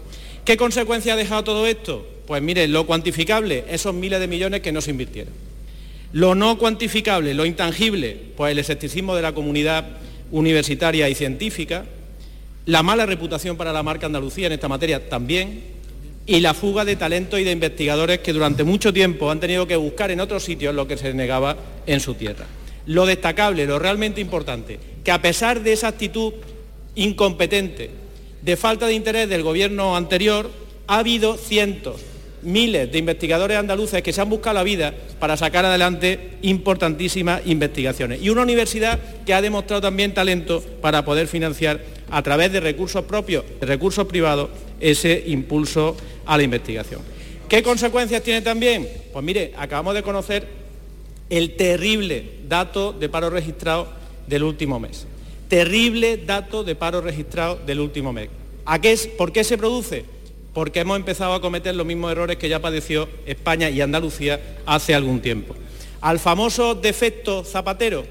¿Qué 0.46 0.58
consecuencia 0.58 1.14
ha 1.14 1.18
dejado 1.18 1.44
todo 1.44 1.68
esto? 1.68 2.08
Pues 2.26 2.42
mire, 2.42 2.68
lo 2.68 2.86
cuantificable, 2.86 3.66
esos 3.70 3.94
miles 3.94 4.20
de 4.20 4.28
millones 4.28 4.62
que 4.62 4.72
no 4.72 4.82
se 4.82 4.92
invirtieron. 4.92 5.34
Lo 6.14 6.36
no 6.36 6.58
cuantificable, 6.58 7.34
lo 7.34 7.46
intangible, 7.46 8.18
pues 8.36 8.52
el 8.52 8.60
escepticismo 8.60 9.16
de 9.16 9.22
la 9.22 9.34
comunidad 9.34 9.86
universitaria 10.32 11.08
y 11.08 11.16
científica, 11.16 11.86
la 12.66 12.84
mala 12.84 13.06
reputación 13.06 13.56
para 13.56 13.72
la 13.72 13.84
marca 13.84 14.08
Andalucía 14.08 14.48
en 14.48 14.54
esta 14.54 14.68
materia 14.68 15.10
también, 15.10 15.64
y 16.26 16.40
la 16.42 16.54
fuga 16.54 16.86
de 16.86 16.96
talentos 16.96 17.40
y 17.40 17.44
de 17.44 17.52
investigadores 17.52 18.20
que 18.20 18.34
durante 18.34 18.64
mucho 18.64 18.94
tiempo 18.94 19.32
han 19.32 19.40
tenido 19.40 19.68
que 19.68 19.76
buscar 19.76 20.12
en 20.12 20.20
otros 20.20 20.44
sitios 20.44 20.76
lo 20.76 20.88
que 20.88 20.98
se 20.98 21.14
negaba 21.14 21.58
en 21.88 22.00
su 22.00 22.14
tierra. 22.14 22.46
Lo 22.86 23.06
destacable, 23.06 23.66
lo 23.66 23.80
realmente 23.80 24.22
importante, 24.22 24.80
que 25.04 25.12
a 25.12 25.22
pesar 25.22 25.62
de 25.62 25.74
esa 25.74 25.88
actitud 25.88 26.34
incompetente, 26.96 27.90
de 28.42 28.58
falta 28.58 28.88
de 28.88 28.94
interés 28.94 29.30
del 29.30 29.44
gobierno 29.44 29.96
anterior, 29.96 30.52
ha 30.88 31.00
habido 31.00 31.38
cientos 31.38 32.02
miles 32.44 32.92
de 32.92 32.98
investigadores 32.98 33.58
andaluces 33.58 34.02
que 34.02 34.14
se 34.14 34.22
han 34.22 34.30
buscado 34.30 34.56
la 34.56 34.64
vida 34.64 34.94
para 35.20 35.38
sacar 35.38 35.66
adelante 35.66 36.38
importantísimas 36.42 37.42
investigaciones. 37.46 38.22
Y 38.22 38.30
una 38.30 38.42
universidad 38.42 39.00
que 39.26 39.34
ha 39.34 39.42
demostrado 39.42 39.82
también 39.82 40.14
talento 40.14 40.64
para 40.82 41.06
poder 41.06 41.28
financiar 41.28 41.82
a 42.10 42.22
través 42.22 42.52
de 42.52 42.60
recursos 42.60 43.06
propios, 43.06 43.44
de 43.60 43.66
recursos 43.66 44.06
privados, 44.08 44.50
ese 44.80 45.24
impulso 45.28 45.96
a 46.26 46.38
la 46.38 46.44
investigación. 46.44 47.02
¿Qué 47.48 47.62
consecuencias 47.64 48.24
tiene 48.24 48.42
también? 48.42 48.88
Pues 49.12 49.24
mire, 49.24 49.54
acabamos 49.58 49.94
de 49.94 50.04
conocer 50.04 50.48
el 51.30 51.56
terrible 51.56 52.26
dato 52.48 52.94
de 52.94 53.10
paro 53.10 53.30
registrado 53.30 53.88
del 54.28 54.44
último 54.44 54.80
mes. 54.80 55.06
Terrible 55.48 56.18
dato 56.18 56.64
de 56.64 56.76
paro 56.76 57.02
registrado 57.02 57.60
del 57.66 57.80
último 57.80 58.14
mes. 58.14 58.30
¿A 58.66 58.80
qué 58.80 58.94
es, 58.94 59.08
¿Por 59.08 59.32
qué 59.32 59.44
se 59.44 59.58
produce? 59.58 60.06
Porque 60.54 60.82
hemos 60.82 60.98
empezado 60.98 61.34
a 61.34 61.42
cometer 61.42 61.76
los 61.76 61.86
mismos 61.86 62.12
errores 62.12 62.38
que 62.38 62.50
ya 62.50 62.60
padeció 62.60 63.08
España 63.26 63.70
y 63.70 63.82
Andalucía 63.82 64.40
hace 64.66 64.94
algún 64.94 65.22
tiempo. 65.22 65.56
Al 66.02 66.20
famoso 66.20 66.76
defecto 66.76 67.44
Zapatero 67.44 68.06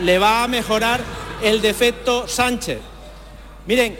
le 0.00 0.18
va 0.18 0.44
a 0.44 0.48
mejorar 0.48 1.00
el 1.42 1.60
defecto 1.60 2.26
Sánchez. 2.26 2.78
Miren, 3.66 3.96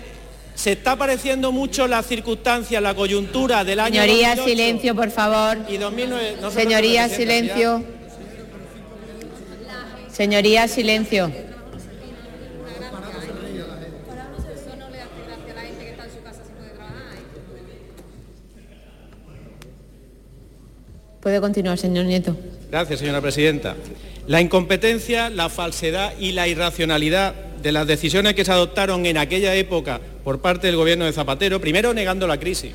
se 0.54 0.72
está 0.72 0.96
pareciendo 0.96 1.52
mucho 1.52 1.86
la 1.86 2.02
circunstancia, 2.02 2.80
la 2.80 2.94
coyuntura 2.94 3.64
del 3.64 3.80
año 3.80 4.02
Señoría, 4.02 4.36
silencio, 4.36 4.94
por 4.94 5.10
favor. 5.10 5.58
Y 5.68 5.76
2009, 5.76 6.36
Señoría, 6.50 7.08
silencio. 7.08 7.84
Señoría, 10.12 10.68
silencio. 10.68 11.49
Puede 21.20 21.40
continuar, 21.40 21.76
señor 21.76 22.06
Nieto. 22.06 22.34
Gracias, 22.70 23.00
señora 23.00 23.20
presidenta. 23.20 23.76
La 24.26 24.40
incompetencia, 24.40 25.28
la 25.28 25.50
falsedad 25.50 26.14
y 26.18 26.32
la 26.32 26.48
irracionalidad 26.48 27.34
de 27.34 27.72
las 27.72 27.86
decisiones 27.86 28.34
que 28.34 28.44
se 28.44 28.52
adoptaron 28.52 29.04
en 29.04 29.18
aquella 29.18 29.54
época 29.54 30.00
por 30.24 30.40
parte 30.40 30.68
del 30.68 30.76
gobierno 30.76 31.04
de 31.04 31.12
Zapatero, 31.12 31.60
primero 31.60 31.92
negando 31.92 32.26
la 32.26 32.40
crisis, 32.40 32.72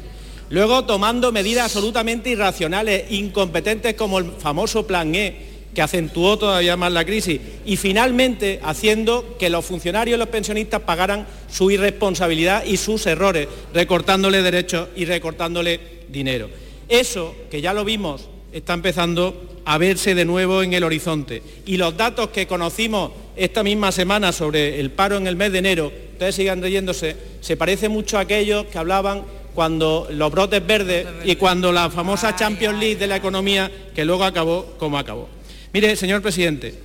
luego 0.52 0.86
tomando 0.86 1.32
medidas 1.32 1.66
absolutamente 1.66 2.30
irracionales, 2.30 3.12
incompetentes 3.12 3.96
como 3.96 4.20
el 4.20 4.32
famoso 4.38 4.86
Plan 4.86 5.16
E, 5.16 5.56
que 5.74 5.82
acentuó 5.82 6.38
todavía 6.38 6.78
más 6.78 6.92
la 6.92 7.04
crisis, 7.04 7.42
y 7.66 7.78
finalmente 7.78 8.60
haciendo 8.64 9.38
que 9.40 9.50
los 9.50 9.66
funcionarios 9.66 10.18
y 10.18 10.20
los 10.20 10.30
pensionistas 10.30 10.82
pagaran 10.82 11.26
su 11.50 11.72
irresponsabilidad 11.72 12.64
y 12.64 12.78
sus 12.78 13.08
errores, 13.08 13.48
recortándole 13.74 14.44
derechos 14.44 14.90
y 14.96 15.06
recortándole 15.06 15.80
dinero. 16.10 16.48
Eso, 16.88 17.36
que 17.50 17.62
ya 17.62 17.74
lo 17.74 17.84
vimos 17.84 18.30
está 18.56 18.74
empezando 18.74 19.60
a 19.66 19.78
verse 19.78 20.16
de 20.16 20.24
nuevo 20.24 20.64
en 20.64 20.72
el 20.74 20.86
horizonte. 20.86 21.44
Y 21.66 21.76
los 21.76 21.98
datos 21.98 22.30
que 22.30 22.48
conocimos 22.48 23.12
esta 23.36 23.64
misma 23.64 23.92
semana 23.92 24.32
sobre 24.32 24.80
el 24.80 24.92
paro 24.92 25.18
en 25.18 25.28
el 25.28 25.36
mes 25.36 25.52
de 25.52 25.60
enero, 25.60 25.92
ustedes 26.14 26.36
sigan 26.36 26.62
leyéndose, 26.62 27.18
se 27.42 27.58
parece 27.58 27.90
mucho 27.90 28.18
a 28.18 28.22
aquellos 28.22 28.66
que 28.68 28.78
hablaban 28.78 29.24
cuando 29.54 30.08
los 30.10 30.32
brotes 30.32 30.66
verdes 30.66 31.06
y 31.26 31.36
cuando 31.36 31.74
la 31.74 31.90
famosa 31.90 32.38
Champions 32.38 32.80
League 32.80 32.96
de 32.96 33.08
la 33.08 33.18
economía, 33.18 33.70
que 33.94 34.06
luego 34.06 34.24
acabó 34.24 34.74
como 34.78 34.98
acabó. 34.98 35.28
Mire, 35.74 35.94
señor 35.98 36.22
presidente, 36.22 36.76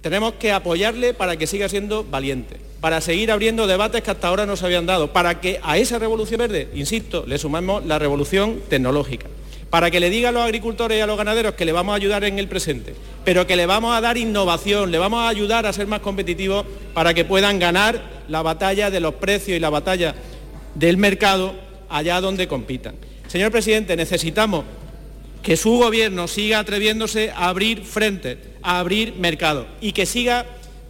tenemos 0.00 0.34
que 0.34 0.50
apoyarle 0.50 1.12
para 1.12 1.36
que 1.36 1.46
siga 1.46 1.68
siendo 1.68 2.04
valiente, 2.04 2.56
para 2.80 3.02
seguir 3.02 3.30
abriendo 3.30 3.66
debates 3.66 4.02
que 4.02 4.10
hasta 4.10 4.28
ahora 4.28 4.46
no 4.46 4.56
se 4.56 4.64
habían 4.64 4.86
dado, 4.86 5.12
para 5.12 5.42
que 5.42 5.60
a 5.62 5.76
esa 5.76 5.98
revolución 5.98 6.38
verde, 6.38 6.68
insisto, 6.74 7.24
le 7.26 7.36
sumamos 7.36 7.84
la 7.84 7.98
revolución 7.98 8.62
tecnológica 8.70 9.26
para 9.70 9.90
que 9.90 10.00
le 10.00 10.10
diga 10.10 10.28
a 10.28 10.32
los 10.32 10.42
agricultores 10.42 10.98
y 10.98 11.00
a 11.00 11.06
los 11.06 11.16
ganaderos 11.16 11.54
que 11.54 11.64
le 11.64 11.72
vamos 11.72 11.92
a 11.92 11.96
ayudar 11.96 12.24
en 12.24 12.38
el 12.38 12.48
presente, 12.48 12.94
pero 13.24 13.46
que 13.46 13.56
le 13.56 13.66
vamos 13.66 13.96
a 13.96 14.00
dar 14.00 14.16
innovación, 14.16 14.90
le 14.90 14.98
vamos 14.98 15.20
a 15.20 15.28
ayudar 15.28 15.66
a 15.66 15.72
ser 15.72 15.86
más 15.86 16.00
competitivos 16.00 16.64
para 16.92 17.14
que 17.14 17.24
puedan 17.24 17.58
ganar 17.58 18.00
la 18.28 18.42
batalla 18.42 18.90
de 18.90 19.00
los 19.00 19.14
precios 19.14 19.56
y 19.56 19.60
la 19.60 19.70
batalla 19.70 20.14
del 20.74 20.96
mercado 20.96 21.54
allá 21.88 22.20
donde 22.20 22.48
compitan. 22.48 22.94
Señor 23.26 23.50
presidente, 23.50 23.96
necesitamos 23.96 24.64
que 25.42 25.56
su 25.56 25.72
gobierno 25.78 26.28
siga 26.28 26.60
atreviéndose 26.60 27.30
a 27.30 27.48
abrir 27.48 27.84
frentes, 27.84 28.38
a 28.62 28.78
abrir 28.78 29.14
mercados 29.16 29.66
y 29.80 29.92
que 29.92 30.06
siga 30.06 30.46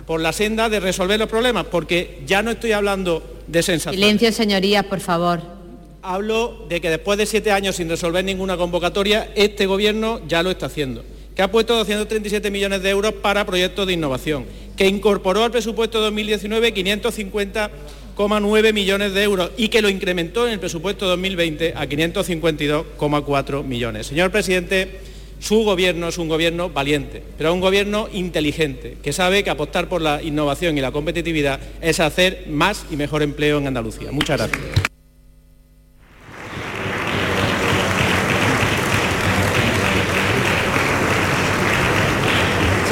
por 0.06 0.20
la 0.20 0.32
senda 0.32 0.68
de 0.68 0.80
resolver 0.80 1.18
los 1.18 1.28
problemas, 1.28 1.66
porque 1.66 2.22
ya 2.26 2.42
no 2.42 2.50
estoy 2.50 2.72
hablando 2.72 3.22
de 3.46 3.62
sensación. 3.62 3.94
Silencio, 3.94 4.30
señorías, 4.30 4.84
por 4.84 5.00
favor 5.00 5.63
hablo 6.04 6.66
de 6.68 6.80
que 6.80 6.90
después 6.90 7.18
de 7.18 7.26
siete 7.26 7.50
años 7.50 7.76
sin 7.76 7.88
resolver 7.88 8.24
ninguna 8.24 8.56
convocatoria, 8.56 9.30
este 9.34 9.66
Gobierno 9.66 10.20
ya 10.28 10.42
lo 10.42 10.50
está 10.50 10.66
haciendo, 10.66 11.04
que 11.34 11.42
ha 11.42 11.50
puesto 11.50 11.74
237 11.74 12.50
millones 12.50 12.82
de 12.82 12.90
euros 12.90 13.14
para 13.14 13.46
proyectos 13.46 13.86
de 13.86 13.94
innovación, 13.94 14.44
que 14.76 14.86
incorporó 14.86 15.42
al 15.42 15.50
presupuesto 15.50 15.98
de 15.98 16.04
2019 16.04 16.74
550,9 16.74 18.72
millones 18.72 19.14
de 19.14 19.22
euros 19.22 19.50
y 19.56 19.68
que 19.68 19.82
lo 19.82 19.88
incrementó 19.88 20.46
en 20.46 20.52
el 20.52 20.60
presupuesto 20.60 21.06
2020 21.06 21.72
a 21.74 21.86
552,4 21.86 23.64
millones. 23.64 24.06
Señor 24.06 24.30
presidente, 24.30 25.00
su 25.40 25.64
gobierno 25.64 26.08
es 26.08 26.18
un 26.18 26.28
gobierno 26.28 26.68
valiente, 26.68 27.22
pero 27.38 27.52
un 27.52 27.60
gobierno 27.60 28.08
inteligente, 28.12 28.98
que 29.02 29.12
sabe 29.12 29.42
que 29.42 29.50
apostar 29.50 29.88
por 29.88 30.02
la 30.02 30.22
innovación 30.22 30.76
y 30.76 30.82
la 30.82 30.92
competitividad 30.92 31.60
es 31.80 32.00
hacer 32.00 32.44
más 32.48 32.84
y 32.90 32.96
mejor 32.96 33.22
empleo 33.22 33.58
en 33.58 33.66
Andalucía. 33.66 34.12
Muchas 34.12 34.38
gracias. 34.38 34.83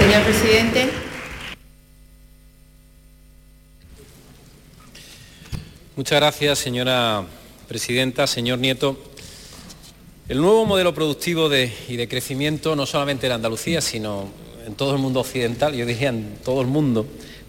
Señor 0.02 0.24
presidente. 0.24 0.88
Muchas 5.94 6.18
gracias, 6.18 6.58
señora 6.58 7.24
presidenta. 7.68 8.26
Señor 8.26 8.58
Nieto, 8.58 9.00
el 10.28 10.40
nuevo 10.40 10.66
modelo 10.66 10.92
productivo 10.92 11.48
y 11.54 11.96
de 11.96 12.08
crecimiento, 12.08 12.74
no 12.74 12.84
solamente 12.84 13.26
en 13.28 13.32
Andalucía, 13.34 13.80
sino 13.80 14.28
en 14.66 14.74
todo 14.74 14.92
el 14.96 14.98
mundo 15.00 15.20
occidental, 15.20 15.72
yo 15.72 15.86
diría 15.86 16.08
en 16.08 16.36
todo 16.44 16.62
el 16.62 16.66
mundo, 16.66 17.06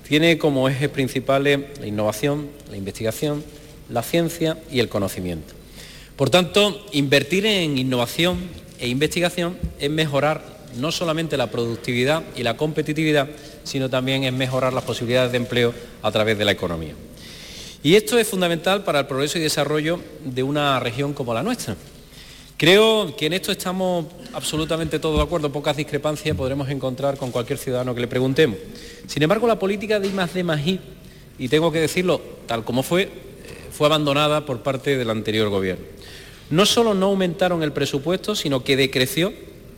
tiene 0.08 0.38
como 0.38 0.70
ejes 0.70 0.90
principales 0.90 1.60
la 1.80 1.88
innovación, 1.88 2.52
la 2.70 2.78
investigación, 2.78 3.44
la 3.90 4.04
ciencia 4.04 4.60
y 4.72 4.80
el 4.80 4.90
conocimiento. 4.90 5.56
Por 6.16 6.30
tanto, 6.30 6.86
invertir 6.92 7.48
en 7.48 7.80
innovación 7.80 8.38
e 8.78 8.90
investigación 8.90 9.58
es 9.80 9.90
mejorar 9.90 10.54
no 10.78 10.92
solamente 10.92 11.38
la 11.38 11.52
productividad 11.52 12.24
y 12.36 12.44
la 12.44 12.58
competitividad, 12.58 13.28
sino 13.64 13.90
también 13.90 14.24
es 14.24 14.34
mejorar 14.34 14.74
las 14.74 14.84
posibilidades 14.84 15.32
de 15.32 15.38
empleo 15.38 15.74
a 16.02 16.12
través 16.12 16.38
de 16.38 16.46
la 16.46 16.52
economía. 16.52 16.94
Y 17.84 17.96
esto 17.96 18.18
es 18.18 18.28
fundamental 18.28 18.84
para 18.84 19.00
el 19.00 19.08
progreso 19.08 19.38
y 19.38 19.42
desarrollo 19.42 20.00
de 20.24 20.44
una 20.44 20.80
región 20.80 21.14
como 21.14 21.34
la 21.34 21.44
nuestra. 21.44 21.76
Creo 22.56 23.16
que 23.18 23.26
en 23.26 23.34
esto 23.34 23.52
estamos 23.52 24.06
absolutamente 24.32 25.00
todos 25.00 25.18
de 25.18 25.24
acuerdo, 25.24 25.52
pocas 25.52 25.76
discrepancias 25.76 26.38
podremos 26.38 26.70
encontrar 26.70 27.18
con 27.18 27.32
cualquier 27.32 27.60
ciudadano 27.60 27.94
que 27.94 28.02
le 28.02 28.08
preguntemos. 28.08 28.58
Sin 29.08 29.22
embargo, 29.22 29.48
la 29.48 29.60
política 29.60 30.00
de 30.00 30.08
I 30.08 30.12
más 30.12 30.34
D 30.34 30.80
y 31.40 31.48
tengo 31.50 31.72
que 31.72 31.80
decirlo 31.80 32.22
tal 32.46 32.64
como 32.64 32.84
fue, 32.84 33.10
fue 33.72 33.88
abandonada 33.88 34.46
por 34.46 34.62
parte 34.62 34.98
del 34.98 35.10
anterior 35.10 35.50
gobierno. 35.50 35.84
No 36.50 36.66
solo 36.66 36.94
no 36.94 37.08
aumentaron 37.08 37.64
el 37.64 37.74
presupuesto, 37.74 38.36
sino 38.36 38.64
que 38.64 38.78
decreció 38.78 39.34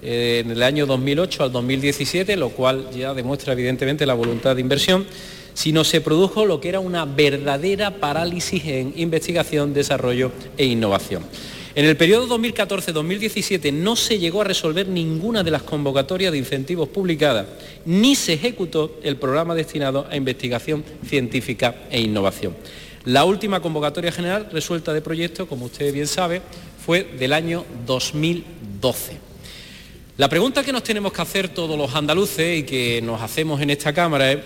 eh, 0.05 0.43
en 0.45 0.51
el 0.51 0.61
año 0.61 0.85
2008 0.85 1.43
al 1.43 1.51
2017, 1.51 2.37
lo 2.37 2.49
cual 2.49 2.89
ya 2.95 3.13
demuestra 3.13 3.53
evidentemente 3.53 4.05
la 4.05 4.13
voluntad 4.13 4.55
de 4.55 4.61
inversión, 4.61 5.05
sino 5.55 5.83
se 5.83 6.01
produjo 6.01 6.45
lo 6.45 6.61
que 6.61 6.69
era 6.69 6.79
una 6.79 7.05
verdadera 7.05 7.95
parálisis 7.95 8.63
en 8.65 8.93
investigación, 8.95 9.73
desarrollo 9.73 10.31
e 10.57 10.65
innovación. 10.65 11.23
En 11.73 11.85
el 11.85 11.97
periodo 11.97 12.37
2014-2017 12.37 13.73
no 13.73 13.95
se 13.95 14.19
llegó 14.19 14.41
a 14.41 14.45
resolver 14.45 14.87
ninguna 14.87 15.43
de 15.43 15.51
las 15.51 15.63
convocatorias 15.63 16.31
de 16.31 16.37
incentivos 16.37 16.87
publicadas, 16.87 17.47
ni 17.85 18.15
se 18.15 18.33
ejecutó 18.33 18.97
el 19.03 19.17
programa 19.17 19.55
destinado 19.55 20.07
a 20.09 20.15
investigación 20.15 20.85
científica 21.05 21.75
e 21.89 21.99
innovación. 21.99 22.55
La 23.03 23.25
última 23.25 23.59
convocatoria 23.59 24.11
general 24.11 24.47
resuelta 24.51 24.93
de 24.93 25.01
proyecto, 25.01 25.47
como 25.47 25.65
usted 25.65 25.93
bien 25.93 26.07
sabe, 26.07 26.41
fue 26.85 27.03
del 27.03 27.33
año 27.33 27.65
2012. 27.85 29.24
La 30.17 30.29
pregunta 30.29 30.63
que 30.63 30.71
nos 30.71 30.83
tenemos 30.83 31.11
que 31.11 31.21
hacer 31.21 31.49
todos 31.49 31.77
los 31.77 31.93
andaluces 31.93 32.59
y 32.59 32.63
que 32.63 33.01
nos 33.01 33.21
hacemos 33.21 33.59
en 33.59 33.69
esta 33.69 33.91
Cámara 33.91 34.31
es, 34.31 34.39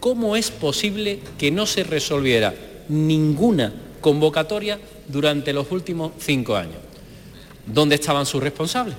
¿cómo 0.00 0.36
es 0.36 0.50
posible 0.50 1.18
que 1.36 1.50
no 1.50 1.66
se 1.66 1.84
resolviera 1.84 2.54
ninguna 2.88 3.74
convocatoria 4.00 4.78
durante 5.06 5.52
los 5.52 5.70
últimos 5.70 6.12
cinco 6.18 6.56
años? 6.56 6.78
¿Dónde 7.66 7.96
estaban 7.96 8.24
sus 8.24 8.42
responsables? 8.42 8.96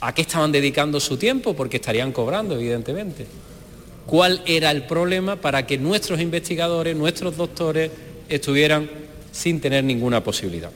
¿A 0.00 0.14
qué 0.14 0.22
estaban 0.22 0.50
dedicando 0.50 0.98
su 0.98 1.18
tiempo? 1.18 1.54
Porque 1.54 1.76
estarían 1.76 2.10
cobrando, 2.10 2.54
evidentemente. 2.54 3.26
¿Cuál 4.06 4.40
era 4.46 4.70
el 4.70 4.84
problema 4.84 5.36
para 5.36 5.66
que 5.66 5.76
nuestros 5.76 6.22
investigadores, 6.22 6.96
nuestros 6.96 7.36
doctores 7.36 7.90
estuvieran 8.30 8.88
sin 9.30 9.60
tener 9.60 9.84
ninguna 9.84 10.24
posibilidad? 10.24 10.70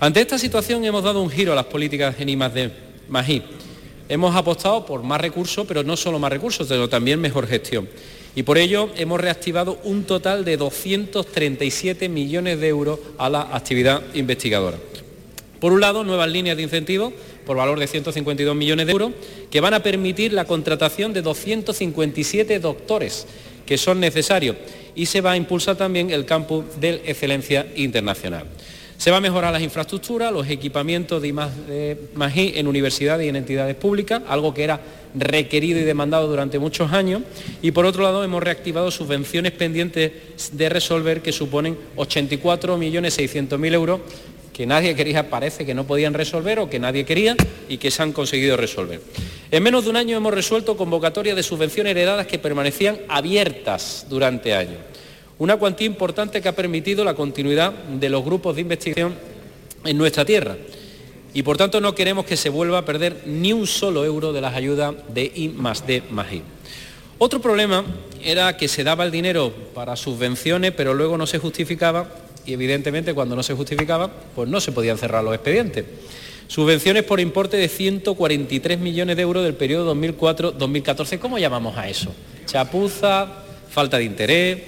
Ante 0.00 0.20
esta 0.22 0.40
situación 0.40 0.84
hemos 0.84 1.04
dado 1.04 1.22
un 1.22 1.30
giro 1.30 1.52
a 1.52 1.54
las 1.54 1.66
políticas 1.66 2.16
en 2.18 2.30
I 2.30 2.36
de 2.36 2.93
Magí. 3.08 3.42
Hemos 4.08 4.36
apostado 4.36 4.84
por 4.84 5.02
más 5.02 5.20
recursos, 5.20 5.66
pero 5.66 5.82
no 5.82 5.96
solo 5.96 6.18
más 6.18 6.30
recursos, 6.30 6.68
sino 6.68 6.88
también 6.88 7.20
mejor 7.20 7.46
gestión. 7.46 7.88
Y 8.36 8.42
por 8.42 8.58
ello 8.58 8.90
hemos 8.96 9.20
reactivado 9.20 9.78
un 9.84 10.04
total 10.04 10.44
de 10.44 10.56
237 10.56 12.08
millones 12.08 12.60
de 12.60 12.68
euros 12.68 12.98
a 13.16 13.30
la 13.30 13.42
actividad 13.54 14.02
investigadora. 14.14 14.78
Por 15.60 15.72
un 15.72 15.80
lado, 15.80 16.04
nuevas 16.04 16.30
líneas 16.30 16.56
de 16.56 16.64
incentivos 16.64 17.12
por 17.46 17.56
valor 17.56 17.78
de 17.78 17.86
152 17.86 18.54
millones 18.56 18.86
de 18.86 18.92
euros 18.92 19.12
que 19.50 19.60
van 19.60 19.72
a 19.72 19.82
permitir 19.82 20.32
la 20.32 20.44
contratación 20.44 21.12
de 21.12 21.22
257 21.22 22.58
doctores 22.58 23.26
que 23.64 23.78
son 23.78 24.00
necesarios 24.00 24.56
y 24.94 25.06
se 25.06 25.20
va 25.20 25.32
a 25.32 25.36
impulsar 25.36 25.76
también 25.76 26.10
el 26.10 26.26
campus 26.26 26.64
de 26.80 27.02
excelencia 27.06 27.66
internacional. 27.76 28.44
Se 29.04 29.10
va 29.10 29.18
a 29.18 29.20
mejorar 29.20 29.52
las 29.52 29.60
infraestructuras, 29.60 30.32
los 30.32 30.48
equipamientos 30.48 31.20
de 31.20 31.28
I 31.28 32.52
en 32.58 32.66
universidades 32.66 33.26
y 33.26 33.28
en 33.28 33.36
entidades 33.36 33.76
públicas, 33.76 34.22
algo 34.26 34.54
que 34.54 34.64
era 34.64 34.80
requerido 35.14 35.78
y 35.78 35.82
demandado 35.82 36.26
durante 36.26 36.58
muchos 36.58 36.90
años. 36.90 37.20
Y 37.60 37.72
por 37.72 37.84
otro 37.84 38.02
lado 38.02 38.24
hemos 38.24 38.42
reactivado 38.42 38.90
subvenciones 38.90 39.52
pendientes 39.52 40.12
de 40.52 40.68
resolver 40.70 41.20
que 41.20 41.32
suponen 41.32 41.76
84.600.000 41.96 43.74
euros 43.74 44.00
que 44.54 44.64
nadie 44.64 44.94
quería, 44.94 45.28
parece 45.28 45.66
que 45.66 45.74
no 45.74 45.84
podían 45.84 46.14
resolver 46.14 46.58
o 46.58 46.70
que 46.70 46.78
nadie 46.78 47.04
quería 47.04 47.36
y 47.68 47.76
que 47.76 47.90
se 47.90 48.02
han 48.02 48.14
conseguido 48.14 48.56
resolver. 48.56 49.02
En 49.50 49.62
menos 49.62 49.84
de 49.84 49.90
un 49.90 49.96
año 49.98 50.16
hemos 50.16 50.32
resuelto 50.32 50.78
convocatorias 50.78 51.36
de 51.36 51.42
subvenciones 51.42 51.90
heredadas 51.90 52.26
que 52.26 52.38
permanecían 52.38 53.00
abiertas 53.08 54.06
durante 54.08 54.54
años. 54.54 54.78
Una 55.38 55.56
cuantía 55.56 55.86
importante 55.86 56.40
que 56.40 56.48
ha 56.48 56.56
permitido 56.56 57.04
la 57.04 57.14
continuidad 57.14 57.72
de 57.72 58.08
los 58.08 58.24
grupos 58.24 58.54
de 58.54 58.62
investigación 58.62 59.14
en 59.84 59.98
nuestra 59.98 60.24
tierra. 60.24 60.56
Y 61.32 61.42
por 61.42 61.56
tanto 61.56 61.80
no 61.80 61.94
queremos 61.94 62.24
que 62.24 62.36
se 62.36 62.48
vuelva 62.48 62.78
a 62.78 62.84
perder 62.84 63.22
ni 63.26 63.52
un 63.52 63.66
solo 63.66 64.04
euro 64.04 64.32
de 64.32 64.40
las 64.40 64.54
ayudas 64.54 64.94
de 65.12 65.24
I 65.34 65.48
más 65.48 65.86
D 65.86 66.02
más 66.10 66.32
I. 66.32 66.42
Otro 67.18 67.40
problema 67.40 67.84
era 68.22 68.56
que 68.56 68.68
se 68.68 68.84
daba 68.84 69.04
el 69.04 69.10
dinero 69.10 69.52
para 69.74 69.96
subvenciones, 69.96 70.72
pero 70.72 70.94
luego 70.94 71.18
no 71.18 71.26
se 71.26 71.38
justificaba 71.38 72.08
y 72.46 72.52
evidentemente 72.52 73.14
cuando 73.14 73.34
no 73.34 73.42
se 73.42 73.54
justificaba, 73.54 74.10
pues 74.34 74.48
no 74.48 74.60
se 74.60 74.72
podían 74.72 74.98
cerrar 74.98 75.24
los 75.24 75.34
expedientes. 75.34 75.84
Subvenciones 76.46 77.04
por 77.04 77.20
importe 77.20 77.56
de 77.56 77.68
143 77.68 78.78
millones 78.78 79.16
de 79.16 79.22
euros 79.22 79.42
del 79.42 79.54
periodo 79.54 79.94
2004-2014. 79.94 81.18
¿Cómo 81.18 81.38
llamamos 81.38 81.76
a 81.76 81.88
eso? 81.88 82.12
Chapuza, 82.44 83.26
falta 83.70 83.96
de 83.98 84.04
interés, 84.04 84.58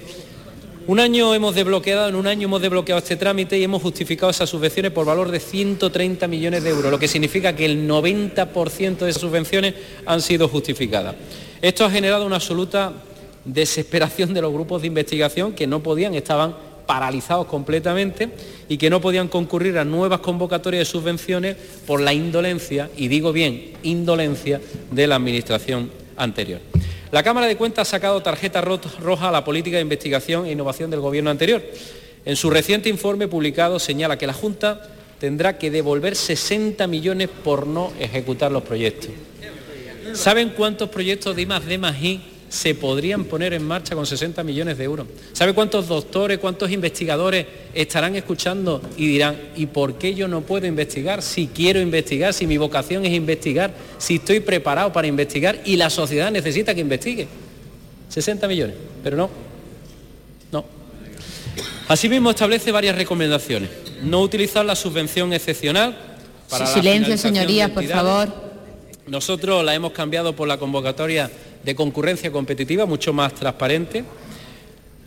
un 0.86 1.00
año 1.00 1.34
hemos 1.34 1.54
desbloqueado, 1.54 2.08
en 2.08 2.14
un 2.14 2.26
año 2.26 2.46
hemos 2.46 2.62
desbloqueado 2.62 3.00
este 3.00 3.16
trámite 3.16 3.58
y 3.58 3.64
hemos 3.64 3.82
justificado 3.82 4.30
esas 4.30 4.48
subvenciones 4.48 4.92
por 4.92 5.04
valor 5.04 5.30
de 5.30 5.40
130 5.40 6.28
millones 6.28 6.62
de 6.62 6.70
euros, 6.70 6.90
lo 6.90 6.98
que 6.98 7.08
significa 7.08 7.56
que 7.56 7.66
el 7.66 7.88
90% 7.88 8.98
de 8.98 9.10
esas 9.10 9.20
subvenciones 9.20 9.74
han 10.04 10.22
sido 10.22 10.48
justificadas. 10.48 11.16
Esto 11.60 11.84
ha 11.84 11.90
generado 11.90 12.24
una 12.24 12.36
absoluta 12.36 12.92
desesperación 13.44 14.32
de 14.32 14.42
los 14.42 14.52
grupos 14.52 14.82
de 14.82 14.88
investigación 14.88 15.54
que 15.54 15.66
no 15.66 15.82
podían, 15.82 16.14
estaban 16.14 16.54
paralizados 16.86 17.46
completamente 17.46 18.30
y 18.68 18.76
que 18.76 18.88
no 18.88 19.00
podían 19.00 19.26
concurrir 19.26 19.78
a 19.78 19.84
nuevas 19.84 20.20
convocatorias 20.20 20.86
de 20.86 20.92
subvenciones 20.92 21.56
por 21.84 22.00
la 22.00 22.12
indolencia, 22.12 22.90
y 22.96 23.08
digo 23.08 23.32
bien, 23.32 23.72
indolencia 23.82 24.60
de 24.92 25.06
la 25.08 25.16
Administración 25.16 25.90
anterior. 26.16 26.60
La 27.12 27.22
Cámara 27.22 27.46
de 27.46 27.56
Cuentas 27.56 27.88
ha 27.88 27.90
sacado 27.92 28.20
tarjeta 28.22 28.60
roja 28.60 29.28
a 29.28 29.32
la 29.32 29.44
política 29.44 29.76
de 29.76 29.82
investigación 29.82 30.46
e 30.46 30.52
innovación 30.52 30.90
del 30.90 31.00
Gobierno 31.00 31.30
anterior. 31.30 31.62
En 32.24 32.34
su 32.34 32.50
reciente 32.50 32.88
informe 32.88 33.28
publicado 33.28 33.78
señala 33.78 34.18
que 34.18 34.26
la 34.26 34.32
Junta 34.32 34.82
tendrá 35.20 35.56
que 35.56 35.70
devolver 35.70 36.16
60 36.16 36.86
millones 36.88 37.28
por 37.28 37.66
no 37.66 37.92
ejecutar 38.00 38.50
los 38.50 38.64
proyectos. 38.64 39.10
¿Saben 40.14 40.50
cuántos 40.50 40.88
proyectos 40.88 41.36
de 41.36 41.42
I 41.42 41.46
D 41.46 41.74
I 41.74 42.20
se 42.48 42.74
podrían 42.74 43.24
poner 43.24 43.52
en 43.52 43.64
marcha 43.64 43.94
con 43.94 44.06
60 44.06 44.42
millones 44.42 44.78
de 44.78 44.84
euros. 44.84 45.06
¿Sabe 45.32 45.52
cuántos 45.52 45.88
doctores, 45.88 46.38
cuántos 46.38 46.70
investigadores 46.70 47.46
estarán 47.74 48.14
escuchando 48.16 48.80
y 48.96 49.06
dirán, 49.06 49.36
¿y 49.56 49.66
por 49.66 49.98
qué 49.98 50.14
yo 50.14 50.28
no 50.28 50.42
puedo 50.42 50.66
investigar? 50.66 51.22
Si 51.22 51.48
quiero 51.48 51.80
investigar, 51.80 52.32
si 52.32 52.46
mi 52.46 52.56
vocación 52.56 53.04
es 53.04 53.12
investigar, 53.12 53.72
si 53.98 54.16
estoy 54.16 54.40
preparado 54.40 54.92
para 54.92 55.06
investigar 55.06 55.60
y 55.64 55.76
la 55.76 55.90
sociedad 55.90 56.30
necesita 56.30 56.74
que 56.74 56.80
investigue. 56.80 57.26
60 58.08 58.46
millones, 58.48 58.76
pero 59.02 59.16
no, 59.16 59.30
no. 60.52 60.64
Asimismo 61.88 62.30
establece 62.30 62.70
varias 62.70 62.96
recomendaciones. 62.96 63.70
No 64.02 64.20
utilizar 64.20 64.64
la 64.64 64.76
subvención 64.76 65.32
excepcional 65.32 65.96
para 66.48 66.66
Silencio, 66.66 67.18
señorías, 67.18 67.70
por 67.70 67.84
favor. 67.84 68.46
Nosotros 69.06 69.64
la 69.64 69.74
hemos 69.74 69.92
cambiado 69.92 70.34
por 70.34 70.48
la 70.48 70.58
convocatoria 70.58 71.30
de 71.66 71.74
concurrencia 71.74 72.30
competitiva, 72.30 72.86
mucho 72.86 73.12
más 73.12 73.34
transparente. 73.34 74.04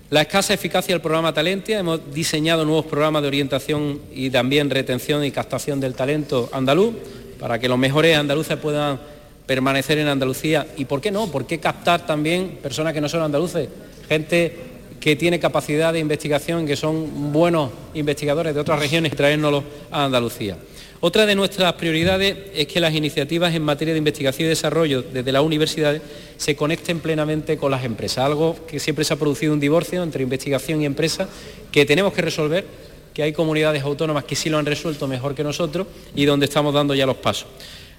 La 0.10 0.24
escasa 0.24 0.54
eficacia 0.54 0.94
del 0.94 1.02
programa 1.02 1.34
Talentia, 1.34 1.80
hemos 1.80 2.14
diseñado 2.14 2.66
nuevos 2.66 2.86
programas 2.86 3.22
de 3.22 3.30
orientación 3.30 4.02
y 4.14 4.30
también 4.30 4.70
retención 4.70 5.24
y 5.24 5.32
captación 5.32 5.80
del 5.80 5.94
talento 5.94 6.50
andaluz 6.52 6.96
para 7.40 7.60
que 7.60 7.70
los 7.70 7.78
mejores 7.78 8.18
andaluces 8.18 8.58
puedan 8.58 9.00
permanecer 9.46 10.00
en 10.00 10.10
Andalucía 10.10 10.68
y, 10.76 10.84
¿por 10.84 11.00
qué 11.00 11.12
no? 11.12 11.32
¿Por 11.32 11.48
qué 11.48 11.60
captar 11.62 12.06
también 12.06 12.60
personas 12.62 12.94
que 12.94 13.00
no 13.00 13.08
son 13.08 13.22
andaluces? 13.22 13.70
Gente 14.10 14.54
que 15.00 15.16
tiene 15.16 15.40
capacidad 15.40 15.94
de 15.94 16.00
investigación, 16.00 16.66
que 16.68 16.76
son 16.76 17.32
buenos 17.32 17.72
investigadores 17.94 18.54
de 18.54 18.62
otras 18.62 18.80
regiones 18.80 19.14
y 19.18 19.24
a 19.92 20.04
Andalucía. 20.06 20.58
Otra 21.02 21.26
de 21.26 21.34
nuestras 21.34 21.72
prioridades 21.74 22.36
es 22.54 22.68
que 22.68 22.82
las 22.82 22.94
iniciativas 22.94 23.56
en 23.56 23.64
materia 23.64 23.94
de 23.94 24.00
investigación 24.00 24.48
y 24.48 24.50
desarrollo 24.50 25.02
desde 25.02 25.32
las 25.32 25.42
universidades 25.42 26.02
se 26.36 26.58
conecten 26.58 27.00
plenamente 27.00 27.58
con 27.58 27.72
las 27.72 27.86
empresas, 27.86 28.26
algo 28.26 28.58
que 28.68 28.82
siempre 28.82 29.06
se 29.06 29.14
ha 29.14 29.18
producido 29.18 29.54
un 29.54 29.62
divorcio 29.62 30.04
entre 30.04 30.24
investigación 30.24 30.82
y 30.82 30.86
empresa 30.86 31.30
que 31.72 31.86
tenemos 31.86 32.12
que 32.12 32.22
resolver, 32.22 32.66
que 33.14 33.24
hay 33.24 33.32
comunidades 33.32 33.82
autónomas 33.84 34.26
que 34.26 34.36
sí 34.36 34.50
lo 34.50 34.58
han 34.58 34.66
resuelto 34.66 35.08
mejor 35.08 35.36
que 35.36 35.44
nosotros 35.44 35.88
y 36.16 36.26
donde 36.26 36.48
estamos 36.48 36.74
dando 36.74 36.94
ya 36.94 37.06
los 37.06 37.18
pasos. 37.18 37.48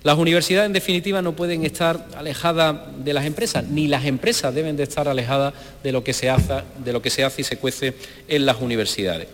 Las 0.02 0.16
universidades, 0.16 0.66
en 0.66 0.72
definitiva, 0.72 1.20
no 1.20 1.36
pueden 1.36 1.64
estar 1.64 2.06
alejadas 2.16 2.76
de 3.04 3.12
las 3.12 3.26
empresas, 3.26 3.64
ni 3.64 3.86
las 3.86 4.06
empresas 4.06 4.54
deben 4.54 4.76
de 4.76 4.84
estar 4.84 5.08
alejadas 5.08 5.52
de 5.82 5.92
lo 5.92 6.02
que 6.02 6.14
se 6.14 6.30
hace, 6.30 6.62
de 6.82 6.92
lo 6.92 7.02
que 7.02 7.10
se 7.10 7.22
hace 7.22 7.42
y 7.42 7.44
se 7.44 7.58
cuece 7.58 7.94
en 8.26 8.46
las 8.46 8.60
universidades. 8.62 9.28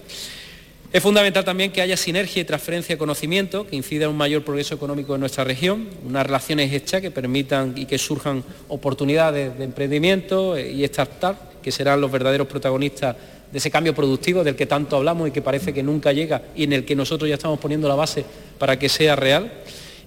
Es 0.92 1.02
fundamental 1.02 1.44
también 1.44 1.72
que 1.72 1.82
haya 1.82 1.96
sinergia 1.96 2.42
y 2.42 2.44
transferencia 2.44 2.94
de 2.94 2.98
conocimiento 2.98 3.66
que 3.66 3.76
incida 3.76 4.04
en 4.04 4.10
un 4.10 4.16
mayor 4.16 4.42
progreso 4.42 4.74
económico 4.74 5.14
en 5.14 5.20
nuestra 5.20 5.44
región, 5.44 5.88
unas 6.04 6.26
relaciones 6.26 6.72
hechas 6.72 7.00
que 7.00 7.10
permitan 7.10 7.74
y 7.76 7.86
que 7.86 7.98
surjan 7.98 8.42
oportunidades 8.68 9.56
de 9.58 9.64
emprendimiento 9.64 10.58
y 10.58 10.82
startup, 10.84 11.36
que 11.62 11.70
serán 11.70 12.00
los 12.00 12.10
verdaderos 12.10 12.46
protagonistas 12.46 13.14
de 13.52 13.58
ese 13.58 13.70
cambio 13.70 13.94
productivo 13.94 14.42
del 14.42 14.56
que 14.56 14.66
tanto 14.66 14.96
hablamos 14.96 15.28
y 15.28 15.32
que 15.32 15.42
parece 15.42 15.72
que 15.72 15.82
nunca 15.82 16.12
llega 16.12 16.42
y 16.56 16.64
en 16.64 16.72
el 16.72 16.84
que 16.84 16.96
nosotros 16.96 17.28
ya 17.28 17.34
estamos 17.34 17.58
poniendo 17.60 17.88
la 17.88 17.94
base 17.94 18.24
para 18.58 18.78
que 18.78 18.88
sea 18.88 19.14
real. 19.14 19.52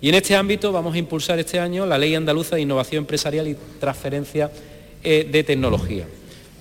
Y 0.01 0.09
en 0.09 0.15
este 0.15 0.35
ámbito 0.35 0.71
vamos 0.71 0.95
a 0.95 0.97
impulsar 0.97 1.39
este 1.39 1.59
año 1.59 1.85
la 1.85 1.97
Ley 1.97 2.15
Andaluza 2.15 2.55
de 2.55 2.61
Innovación 2.61 2.99
Empresarial 2.99 3.47
y 3.47 3.57
Transferencia 3.79 4.49
eh, 5.03 5.27
de 5.29 5.43
Tecnología. 5.43 6.05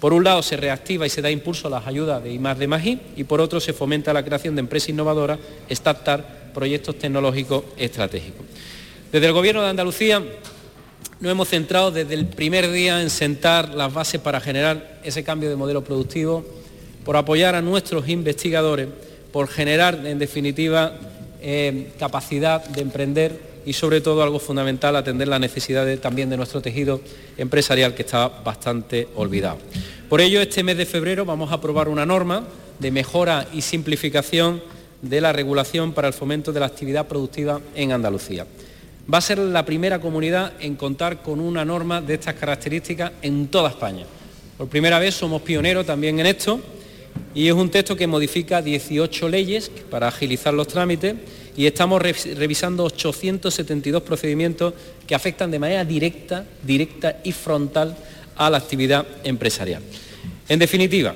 Por 0.01 0.12
un 0.12 0.24
lado 0.24 0.42
se 0.42 0.57
reactiva 0.57 1.07
y 1.07 1.11
se 1.11 1.22
da 1.22 1.31
impulso 1.31 1.68
a 1.68 1.70
las 1.70 1.87
ayudas 1.87 2.22
de 2.22 2.33
I 2.33 2.38
de 2.38 2.66
Magí 2.66 3.01
y 3.16 3.24
por 3.24 3.40
otro 3.40 3.61
se 3.61 3.72
fomenta 3.72 4.12
la 4.12 4.24
creación 4.24 4.55
de 4.55 4.61
empresas 4.61 4.90
innovadoras, 4.90 5.38
startups, 5.70 6.24
proyectos 6.55 6.98
tecnológicos 6.98 7.64
estratégicos. 7.77 8.44
Desde 9.12 9.27
el 9.27 9.33
Gobierno 9.33 9.62
de 9.62 9.68
Andalucía 9.68 10.22
nos 11.20 11.33
hemos 11.33 11.48
centrado 11.48 11.90
desde 11.90 12.14
el 12.14 12.27
primer 12.27 12.70
día 12.70 13.03
en 13.03 13.11
sentar 13.11 13.74
las 13.74 13.92
bases 13.92 14.20
para 14.20 14.40
generar 14.40 15.01
ese 15.03 15.24
cambio 15.24 15.48
de 15.48 15.57
modelo 15.57 15.83
productivo, 15.83 16.44
por 17.05 17.16
apoyar 17.16 17.55
a 17.55 17.62
nuestros 17.62 18.09
investigadores, 18.09 18.88
por 19.33 19.48
generar 19.48 20.07
en 20.07 20.18
definitiva 20.18 20.92
eh, 21.40 21.92
capacidad 21.98 22.64
de 22.64 22.81
emprender 22.81 23.40
y 23.64 23.72
sobre 23.74 24.01
todo 24.01 24.22
algo 24.22 24.38
fundamental, 24.38 24.96
atender 24.96 25.29
las 25.29 25.40
necesidades 25.40 26.01
también 26.01 26.31
de 26.31 26.37
nuestro 26.37 26.61
tejido 26.62 27.01
empresarial 27.37 27.94
que 27.94 28.03
está 28.03 28.29
bastante 28.29 29.09
olvidado. 29.14 29.59
Por 30.09 30.20
ello, 30.20 30.40
este 30.40 30.62
mes 30.62 30.79
de 30.79 30.87
febrero 30.87 31.24
vamos 31.24 31.51
a 31.51 31.57
aprobar 31.57 31.88
una 31.88 32.07
norma 32.07 32.44
de 32.79 32.90
mejora 32.90 33.46
y 33.53 33.61
simplificación 33.61 34.62
de 35.03 35.20
la 35.20 35.33
regulación 35.33 35.92
para 35.92 36.09
el 36.09 36.14
fomento 36.14 36.53
de 36.53 36.61
la 36.61 36.66
actividad 36.66 37.07
productiva 37.07 37.61
en 37.74 37.92
Andalucía. 37.92 38.46
Va 39.12 39.18
a 39.18 39.22
ser 39.22 39.38
la 39.38 39.64
primera 39.64 40.01
comunidad 40.01 40.53
en 40.61 40.77
contar 40.77 41.22
con 41.22 41.40
una 41.40 41.64
norma 41.64 42.01
de 42.01 42.14
estas 42.14 42.35
características 42.35 43.12
en 43.22 43.48
toda 43.48 43.70
España. 43.70 44.05
Por 44.57 44.68
primera 44.68 44.98
vez 44.98 45.14
somos 45.14 45.42
pioneros 45.42 45.87
también 45.87 46.18
en 46.20 46.27
esto 46.27 46.61
y 47.38 47.46
es 47.46 47.55
un 47.55 47.70
texto 47.70 47.94
que 47.94 48.09
modifica 48.09 48.61
18 48.61 49.29
leyes 49.29 49.70
para 49.90 50.09
agilizar 50.09 50.53
los 50.53 50.66
trámites 50.66 51.14
y 51.57 51.66
estamos 51.66 52.03
revisando 52.03 52.83
872 52.83 54.03
procedimientos 54.03 54.74
que 55.07 55.14
afectan 55.14 55.48
de 55.53 55.61
manera 55.61 55.85
directa, 55.85 56.44
directa 56.64 57.20
y 57.22 57.31
frontal 57.31 57.96
a 58.35 58.51
la 58.51 58.59
actividad 58.59 59.07
empresarial. 59.22 59.81
En 60.48 60.59
definitiva, 60.59 61.14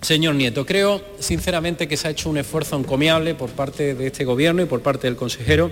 Señor 0.00 0.34
Nieto, 0.34 0.64
creo 0.64 1.02
sinceramente 1.18 1.86
que 1.86 1.98
se 1.98 2.08
ha 2.08 2.12
hecho 2.12 2.30
un 2.30 2.38
esfuerzo 2.38 2.78
encomiable 2.78 3.34
por 3.34 3.50
parte 3.50 3.94
de 3.94 4.06
este 4.06 4.24
Gobierno 4.24 4.62
y 4.62 4.66
por 4.66 4.80
parte 4.80 5.08
del 5.08 5.16
consejero. 5.16 5.70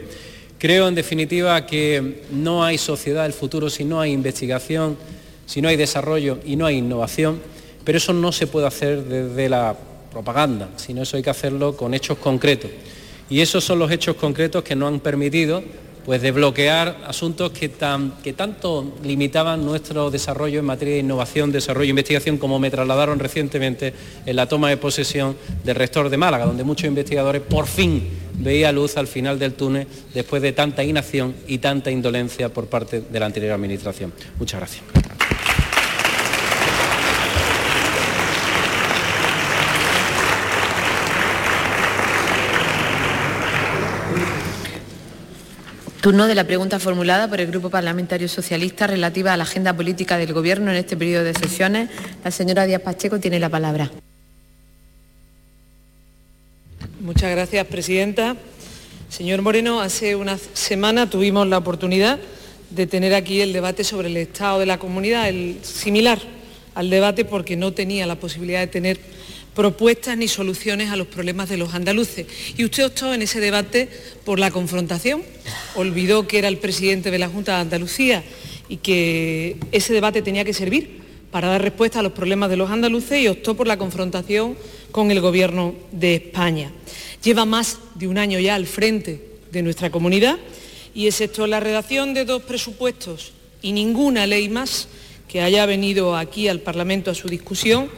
Creo 0.58 0.86
en 0.86 0.94
definitiva 0.94 1.64
que 1.64 2.24
no 2.30 2.62
hay 2.62 2.76
sociedad 2.76 3.22
del 3.22 3.32
futuro 3.32 3.70
si 3.70 3.86
no 3.86 4.02
hay 4.02 4.12
investigación, 4.12 4.98
si 5.46 5.62
no 5.62 5.68
hay 5.70 5.76
desarrollo 5.76 6.40
y 6.44 6.56
no 6.56 6.66
hay 6.66 6.76
innovación, 6.76 7.40
pero 7.84 7.98
eso 7.98 8.12
no 8.12 8.32
se 8.32 8.46
puede 8.46 8.66
hacer 8.66 9.04
desde 9.04 9.48
la 9.48 9.76
propaganda, 10.10 10.70
sino 10.76 11.02
eso 11.02 11.16
hay 11.16 11.22
que 11.22 11.30
hacerlo 11.30 11.76
con 11.76 11.94
hechos 11.94 12.18
concretos. 12.18 12.70
Y 13.30 13.40
esos 13.40 13.64
son 13.64 13.78
los 13.78 13.90
hechos 13.90 14.16
concretos 14.16 14.62
que 14.62 14.76
nos 14.76 14.88
han 14.88 15.00
permitido 15.00 15.62
pues 16.04 16.20
desbloquear 16.20 16.98
asuntos 17.06 17.52
que, 17.52 17.68
tanto 17.68 18.92
limitaban 19.04 19.64
nuestro 19.64 20.10
desarrollo 20.10 20.58
en 20.58 20.64
materia 20.64 20.94
de 20.94 21.00
innovación, 21.00 21.52
desarrollo 21.52 21.86
e 21.86 21.90
investigación, 21.90 22.38
como 22.38 22.58
me 22.58 22.70
trasladaron 22.70 23.18
recientemente 23.18 23.94
en 24.26 24.36
la 24.36 24.46
toma 24.46 24.68
de 24.68 24.76
posesión 24.76 25.36
del 25.64 25.76
rector 25.76 26.08
de 26.08 26.16
Málaga, 26.16 26.46
donde 26.46 26.64
muchos 26.64 26.88
investigadores 26.88 27.42
por 27.42 27.66
fin 27.66 28.08
veía 28.38 28.72
luz 28.72 28.96
al 28.96 29.06
final 29.06 29.38
del 29.38 29.54
túnel 29.54 29.86
después 30.12 30.42
de 30.42 30.52
tanta 30.52 30.82
inacción 30.82 31.34
y 31.46 31.58
tanta 31.58 31.90
indolencia 31.90 32.48
por 32.48 32.66
parte 32.66 33.00
de 33.00 33.20
la 33.20 33.26
anterior 33.26 33.52
administración. 33.52 34.12
Muchas 34.38 34.58
gracias. 34.58 35.01
Turno 46.02 46.26
de 46.26 46.34
la 46.34 46.42
pregunta 46.42 46.80
formulada 46.80 47.28
por 47.28 47.40
el 47.40 47.46
Grupo 47.46 47.70
Parlamentario 47.70 48.26
Socialista 48.26 48.88
relativa 48.88 49.32
a 49.32 49.36
la 49.36 49.44
agenda 49.44 49.72
política 49.72 50.18
del 50.18 50.32
Gobierno 50.32 50.72
en 50.72 50.76
este 50.76 50.96
periodo 50.96 51.22
de 51.22 51.32
sesiones. 51.32 51.90
La 52.24 52.32
señora 52.32 52.66
Díaz 52.66 52.82
Pacheco 52.82 53.20
tiene 53.20 53.38
la 53.38 53.48
palabra. 53.48 53.88
Muchas 56.98 57.30
gracias, 57.30 57.64
Presidenta. 57.68 58.34
Señor 59.10 59.42
Moreno, 59.42 59.80
hace 59.80 60.16
una 60.16 60.38
semana 60.38 61.08
tuvimos 61.08 61.46
la 61.46 61.58
oportunidad 61.58 62.18
de 62.70 62.88
tener 62.88 63.14
aquí 63.14 63.40
el 63.40 63.52
debate 63.52 63.84
sobre 63.84 64.08
el 64.08 64.16
estado 64.16 64.58
de 64.58 64.66
la 64.66 64.78
comunidad, 64.78 65.28
el 65.28 65.60
similar 65.62 66.18
al 66.74 66.90
debate 66.90 67.24
porque 67.24 67.54
no 67.56 67.74
tenía 67.74 68.08
la 68.08 68.16
posibilidad 68.16 68.58
de 68.58 68.66
tener 68.66 68.98
propuestas 69.54 70.16
ni 70.16 70.28
soluciones 70.28 70.90
a 70.90 70.96
los 70.96 71.06
problemas 71.06 71.48
de 71.48 71.56
los 71.56 71.74
andaluces. 71.74 72.26
Y 72.56 72.64
usted 72.64 72.86
optó 72.86 73.12
en 73.12 73.22
ese 73.22 73.40
debate 73.40 73.88
por 74.24 74.38
la 74.38 74.50
confrontación, 74.50 75.22
olvidó 75.74 76.26
que 76.26 76.38
era 76.38 76.48
el 76.48 76.58
presidente 76.58 77.10
de 77.10 77.18
la 77.18 77.28
Junta 77.28 77.56
de 77.56 77.60
Andalucía 77.62 78.24
y 78.68 78.78
que 78.78 79.56
ese 79.72 79.92
debate 79.92 80.22
tenía 80.22 80.44
que 80.44 80.54
servir 80.54 81.02
para 81.30 81.48
dar 81.48 81.62
respuesta 81.62 82.00
a 82.00 82.02
los 82.02 82.12
problemas 82.12 82.50
de 82.50 82.56
los 82.56 82.70
andaluces 82.70 83.18
y 83.18 83.28
optó 83.28 83.54
por 83.54 83.66
la 83.66 83.78
confrontación 83.78 84.56
con 84.90 85.10
el 85.10 85.20
Gobierno 85.20 85.74
de 85.90 86.16
España. 86.16 86.70
Lleva 87.22 87.44
más 87.44 87.78
de 87.94 88.08
un 88.08 88.18
año 88.18 88.38
ya 88.38 88.54
al 88.54 88.66
frente 88.66 89.32
de 89.50 89.62
nuestra 89.62 89.90
comunidad 89.90 90.38
y 90.94 91.06
excepto 91.06 91.46
la 91.46 91.60
redacción 91.60 92.14
de 92.14 92.24
dos 92.24 92.42
presupuestos 92.42 93.32
y 93.62 93.72
ninguna 93.72 94.26
ley 94.26 94.48
más 94.48 94.88
que 95.28 95.40
haya 95.40 95.64
venido 95.64 96.16
aquí 96.16 96.48
al 96.48 96.60
Parlamento 96.60 97.10
a 97.10 97.14
su 97.14 97.28
discusión, 97.28 97.88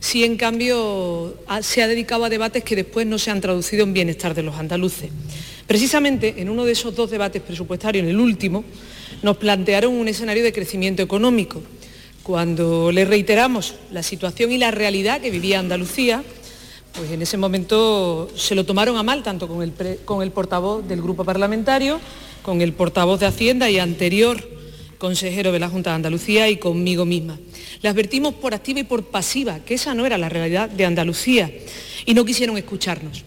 sí 0.00 0.24
en 0.24 0.36
cambio 0.36 1.34
se 1.62 1.82
ha 1.82 1.88
dedicado 1.88 2.24
a 2.24 2.28
debates 2.28 2.64
que 2.64 2.76
después 2.76 3.06
no 3.06 3.18
se 3.18 3.30
han 3.30 3.40
traducido 3.40 3.84
en 3.84 3.92
bienestar 3.92 4.34
de 4.34 4.42
los 4.42 4.56
andaluces. 4.56 5.10
Precisamente 5.66 6.34
en 6.38 6.48
uno 6.48 6.64
de 6.64 6.72
esos 6.72 6.94
dos 6.94 7.10
debates 7.10 7.42
presupuestarios, 7.42 8.04
en 8.04 8.10
el 8.10 8.20
último, 8.20 8.64
nos 9.22 9.36
plantearon 9.36 9.92
un 9.92 10.08
escenario 10.08 10.42
de 10.42 10.52
crecimiento 10.52 11.02
económico. 11.02 11.62
Cuando 12.22 12.92
le 12.92 13.04
reiteramos 13.04 13.74
la 13.90 14.02
situación 14.02 14.52
y 14.52 14.58
la 14.58 14.70
realidad 14.70 15.20
que 15.20 15.30
vivía 15.30 15.58
Andalucía, 15.58 16.22
pues 16.94 17.10
en 17.10 17.22
ese 17.22 17.36
momento 17.36 18.30
se 18.34 18.54
lo 18.54 18.64
tomaron 18.64 18.96
a 18.96 19.02
mal, 19.02 19.22
tanto 19.22 19.48
con 19.48 19.62
el, 19.62 19.72
con 20.04 20.22
el 20.22 20.30
portavoz 20.30 20.86
del 20.86 21.02
grupo 21.02 21.24
parlamentario, 21.24 22.00
con 22.42 22.60
el 22.60 22.72
portavoz 22.72 23.20
de 23.20 23.26
Hacienda 23.26 23.70
y 23.70 23.78
anterior 23.78 24.57
consejero 24.98 25.52
de 25.52 25.60
la 25.60 25.68
Junta 25.68 25.90
de 25.90 25.96
Andalucía 25.96 26.48
y 26.50 26.56
conmigo 26.56 27.04
misma. 27.04 27.38
Le 27.80 27.88
advertimos 27.88 28.34
por 28.34 28.54
activa 28.54 28.80
y 28.80 28.84
por 28.84 29.04
pasiva 29.04 29.60
que 29.60 29.74
esa 29.74 29.94
no 29.94 30.04
era 30.04 30.18
la 30.18 30.28
realidad 30.28 30.68
de 30.68 30.84
Andalucía 30.84 31.48
y 32.04 32.14
no 32.14 32.24
quisieron 32.24 32.58
escucharnos. 32.58 33.22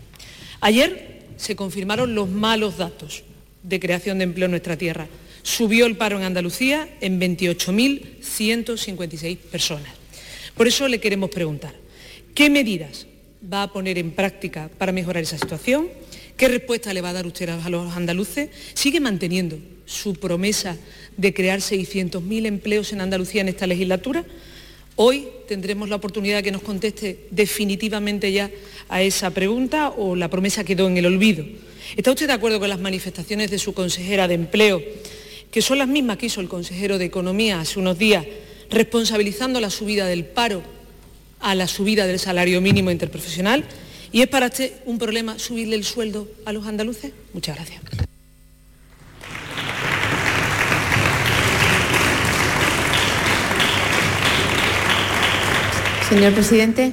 Ayer 0.59 1.21
se 1.37 1.55
confirmaron 1.55 2.13
los 2.13 2.27
malos 2.29 2.77
datos 2.77 3.23
de 3.63 3.79
creación 3.79 4.17
de 4.19 4.25
empleo 4.25 4.45
en 4.45 4.51
nuestra 4.51 4.77
tierra. 4.77 5.07
Subió 5.43 5.87
el 5.87 5.97
paro 5.97 6.17
en 6.17 6.23
Andalucía 6.23 6.87
en 7.01 7.19
28.156 7.19 9.37
personas. 9.37 9.91
Por 10.55 10.67
eso 10.67 10.87
le 10.87 10.99
queremos 10.99 11.31
preguntar, 11.31 11.73
¿qué 12.35 12.47
medidas 12.49 13.07
va 13.51 13.63
a 13.63 13.73
poner 13.73 13.97
en 13.97 14.11
práctica 14.11 14.69
para 14.77 14.91
mejorar 14.91 15.23
esa 15.23 15.39
situación? 15.39 15.87
¿Qué 16.41 16.47
respuesta 16.47 16.91
le 16.91 17.01
va 17.01 17.09
a 17.09 17.13
dar 17.13 17.27
usted 17.27 17.49
a 17.49 17.69
los 17.69 17.95
andaluces? 17.95 18.49
¿Sigue 18.73 18.99
manteniendo 18.99 19.59
su 19.85 20.15
promesa 20.15 20.75
de 21.15 21.35
crear 21.35 21.59
600.000 21.59 22.47
empleos 22.47 22.91
en 22.93 23.01
Andalucía 23.01 23.41
en 23.41 23.49
esta 23.49 23.67
legislatura? 23.67 24.25
Hoy 24.95 25.27
tendremos 25.47 25.87
la 25.87 25.97
oportunidad 25.97 26.37
de 26.37 26.41
que 26.41 26.51
nos 26.51 26.63
conteste 26.63 27.27
definitivamente 27.29 28.31
ya 28.31 28.49
a 28.89 29.03
esa 29.03 29.29
pregunta 29.29 29.89
o 29.89 30.15
la 30.15 30.31
promesa 30.31 30.63
quedó 30.63 30.87
en 30.87 30.97
el 30.97 31.05
olvido. 31.05 31.45
¿Está 31.95 32.09
usted 32.09 32.25
de 32.25 32.33
acuerdo 32.33 32.59
con 32.59 32.69
las 32.69 32.79
manifestaciones 32.79 33.51
de 33.51 33.59
su 33.59 33.75
consejera 33.75 34.27
de 34.27 34.33
empleo, 34.33 34.81
que 35.51 35.61
son 35.61 35.77
las 35.77 35.89
mismas 35.89 36.17
que 36.17 36.25
hizo 36.25 36.41
el 36.41 36.49
consejero 36.49 36.97
de 36.97 37.05
Economía 37.05 37.61
hace 37.61 37.77
unos 37.77 37.99
días, 37.99 38.25
responsabilizando 38.71 39.59
la 39.59 39.69
subida 39.69 40.07
del 40.07 40.25
paro 40.25 40.63
a 41.39 41.53
la 41.53 41.67
subida 41.67 42.07
del 42.07 42.17
salario 42.17 42.61
mínimo 42.61 42.89
interprofesional? 42.89 43.63
¿Y 44.11 44.21
es 44.21 44.27
para 44.27 44.47
usted 44.47 44.73
un 44.85 44.97
problema 44.97 45.39
subirle 45.39 45.75
el 45.75 45.85
sueldo 45.85 46.27
a 46.45 46.51
los 46.51 46.67
andaluces? 46.67 47.13
Muchas 47.33 47.55
gracias. 47.55 47.81
Señor 56.09 56.33
presidente. 56.33 56.91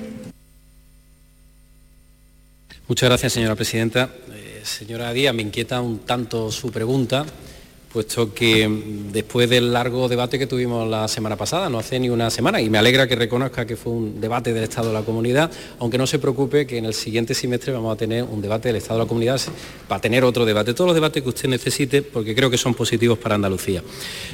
Muchas 2.87 3.09
gracias, 3.09 3.33
señora 3.33 3.57
presidenta. 3.57 4.11
Eh, 4.33 4.63
señora 4.63 5.13
Díaz, 5.13 5.35
me 5.35 5.43
inquieta 5.43 5.81
un 5.81 5.99
tanto 5.99 6.53
su 6.53 6.71
pregunta, 6.71 7.27
puesto 7.93 8.35
que 8.35 8.69
después 9.13 9.49
del 9.49 9.73
largo 9.73 10.09
debate 10.09 10.39
que 10.39 10.47
tuvimos 10.47 10.89
la 10.89 11.09
semana 11.09 11.37
pasada, 11.37 11.71
no 11.71 11.79
hace 11.79 11.99
ni 11.99 12.11
una 12.11 12.31
semana, 12.31 12.61
y 12.61 12.69
me 12.69 12.79
alegra 12.79 13.07
que 13.07 13.17
reconozca 13.17 13.67
que 13.67 13.77
fue 13.77 13.93
un 13.93 14.21
debate 14.21 14.53
del 14.53 14.65
Estado 14.65 14.89
de 14.89 14.95
la 14.95 15.03
Comunidad, 15.03 15.51
aunque 15.79 15.97
no 15.97 16.07
se 16.07 16.19
preocupe 16.19 16.67
que 16.67 16.79
en 16.79 16.85
el 16.85 16.95
siguiente 16.95 17.35
semestre 17.35 17.73
vamos 17.73 17.95
a 17.95 17.97
tener 17.97 18.25
un 18.25 18.43
debate 18.43 18.69
del 18.69 18.77
Estado 18.77 19.01
de 19.01 19.05
la 19.05 19.09
Comunidad 19.09 19.41
para 19.89 20.01
tener 20.01 20.25
otro 20.25 20.45
debate, 20.45 20.75
todos 20.75 20.89
los 20.89 20.95
debates 20.95 21.23
que 21.23 21.29
usted 21.29 21.49
necesite, 21.49 22.03
porque 22.03 22.35
creo 22.35 22.51
que 22.51 22.59
son 22.59 22.75
positivos 22.75 23.19
para 23.19 23.37
Andalucía. 23.37 23.83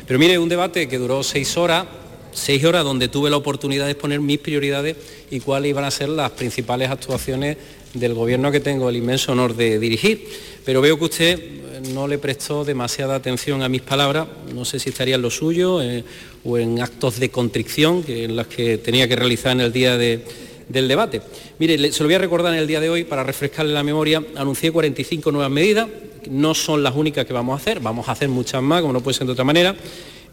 Pero 0.07 0.19
mire, 0.19 0.39
un 0.39 0.49
debate 0.49 0.89
que 0.89 0.99
duró 0.99 1.23
seis 1.23 1.57
horas, 1.57 1.87
seis 2.33 2.65
horas 2.65 2.83
donde 2.83 3.07
tuve 3.07 3.31
la 3.31 3.37
oportunidad 3.37 3.85
de 3.85 3.93
exponer 3.93 4.21
mis 4.21 4.39
prioridades 4.39 4.97
y 5.31 5.39
cuáles 5.39 5.71
iban 5.71 5.85
a 5.85 5.91
ser 5.93 6.09
las 6.09 6.33
principales 6.33 6.91
actuaciones 6.91 7.57
del 7.95 8.15
gobierno 8.15 8.53
que 8.53 8.61
tengo 8.61 8.89
el 8.89 8.97
inmenso 8.97 9.33
honor 9.33 9.57
de 9.57 9.79
dirigir. 9.79 10.29
Pero 10.65 10.81
veo 10.81 10.99
que 10.99 11.05
usted 11.05 11.39
eh, 11.39 11.81
no 11.93 12.07
le 12.07 12.19
prestó 12.19 12.65
demasiada 12.65 13.15
atención 13.15 13.63
a 13.63 13.69
mis 13.69 13.83
palabras, 13.83 14.27
no 14.55 14.65
sé 14.65 14.79
si 14.79 14.91
estaría 14.91 15.15
en 15.15 15.23
lo 15.23 15.31
suyo 15.31 15.83
eh, 15.83 16.05
o 16.45 16.59
en 16.59 16.81
actos 16.83 17.19
de 17.19 17.31
contrición 17.31 18.03
que, 18.03 18.25
en 18.25 18.37
las 18.37 18.47
que 18.49 18.79
tenía 18.79 19.09
que 19.09 19.17
realizar 19.17 19.53
en 19.53 19.61
el 19.61 19.73
día 19.73 19.97
del 19.97 20.89
debate. 20.89 21.23
Mire, 21.59 21.93
se 21.93 22.03
lo 22.03 22.09
voy 22.09 22.15
a 22.15 22.19
recordar 22.19 22.53
en 22.53 22.61
el 22.61 22.67
día 22.67 22.81
de 22.81 22.91
hoy 22.91 23.05
para 23.05 23.23
refrescarle 23.23 23.73
la 23.73 23.83
memoria. 23.83 24.23
Anuncié 24.37 24.73
45 24.73 25.33
nuevas 25.33 25.51
medidas, 25.51 25.89
no 26.29 26.55
son 26.55 26.83
las 26.83 26.95
únicas 26.95 27.27
que 27.27 27.33
vamos 27.33 27.55
a 27.55 27.63
hacer, 27.63 27.81
vamos 27.81 28.09
a 28.09 28.13
hacer 28.13 28.29
muchas 28.29 28.63
más, 28.63 28.81
como 28.81 28.93
no 28.93 29.01
puede 29.01 29.17
ser 29.17 29.27
de 29.27 29.33
otra 29.33 29.45
manera 29.45 29.75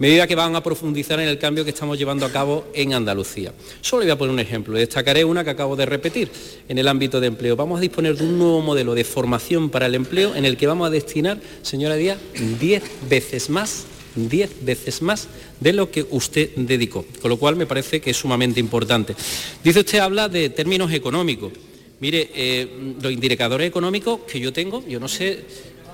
medidas 0.01 0.27
que 0.27 0.33
van 0.33 0.55
a 0.55 0.63
profundizar 0.63 1.19
en 1.19 1.27
el 1.27 1.37
cambio 1.37 1.63
que 1.63 1.69
estamos 1.69 1.95
llevando 1.95 2.25
a 2.25 2.31
cabo 2.31 2.65
en 2.73 2.95
Andalucía. 2.95 3.53
Solo 3.81 4.01
voy 4.01 4.09
a 4.09 4.17
poner 4.17 4.33
un 4.33 4.39
ejemplo, 4.39 4.75
destacaré 4.75 5.23
una 5.23 5.43
que 5.43 5.51
acabo 5.51 5.75
de 5.75 5.85
repetir 5.85 6.27
en 6.67 6.79
el 6.79 6.87
ámbito 6.87 7.21
de 7.21 7.27
empleo. 7.27 7.55
Vamos 7.55 7.77
a 7.77 7.81
disponer 7.81 8.17
de 8.17 8.23
un 8.23 8.39
nuevo 8.39 8.61
modelo 8.61 8.95
de 8.95 9.03
formación 9.03 9.69
para 9.69 9.85
el 9.85 9.93
empleo 9.93 10.35
en 10.35 10.45
el 10.45 10.57
que 10.57 10.65
vamos 10.65 10.87
a 10.87 10.89
destinar, 10.89 11.39
señora 11.61 11.97
Díaz, 11.97 12.17
10 12.59 12.83
veces 13.09 13.49
más 13.51 13.85
10 14.15 14.65
veces 14.65 15.01
más 15.03 15.27
de 15.59 15.71
lo 15.71 15.89
que 15.89 16.05
usted 16.09 16.49
dedicó, 16.55 17.05
con 17.21 17.29
lo 17.29 17.37
cual 17.37 17.55
me 17.55 17.65
parece 17.65 18.01
que 18.01 18.09
es 18.09 18.17
sumamente 18.17 18.59
importante. 18.59 19.15
Dice 19.63 19.79
usted, 19.79 19.99
habla 19.99 20.27
de 20.27 20.49
términos 20.49 20.91
económicos. 20.91 21.53
Mire, 22.01 22.29
eh, 22.33 22.95
los 23.01 23.11
indicadores 23.11 23.67
económicos 23.69 24.21
que 24.29 24.39
yo 24.39 24.51
tengo, 24.51 24.83
yo 24.85 24.99
no 24.99 25.07
sé 25.07 25.45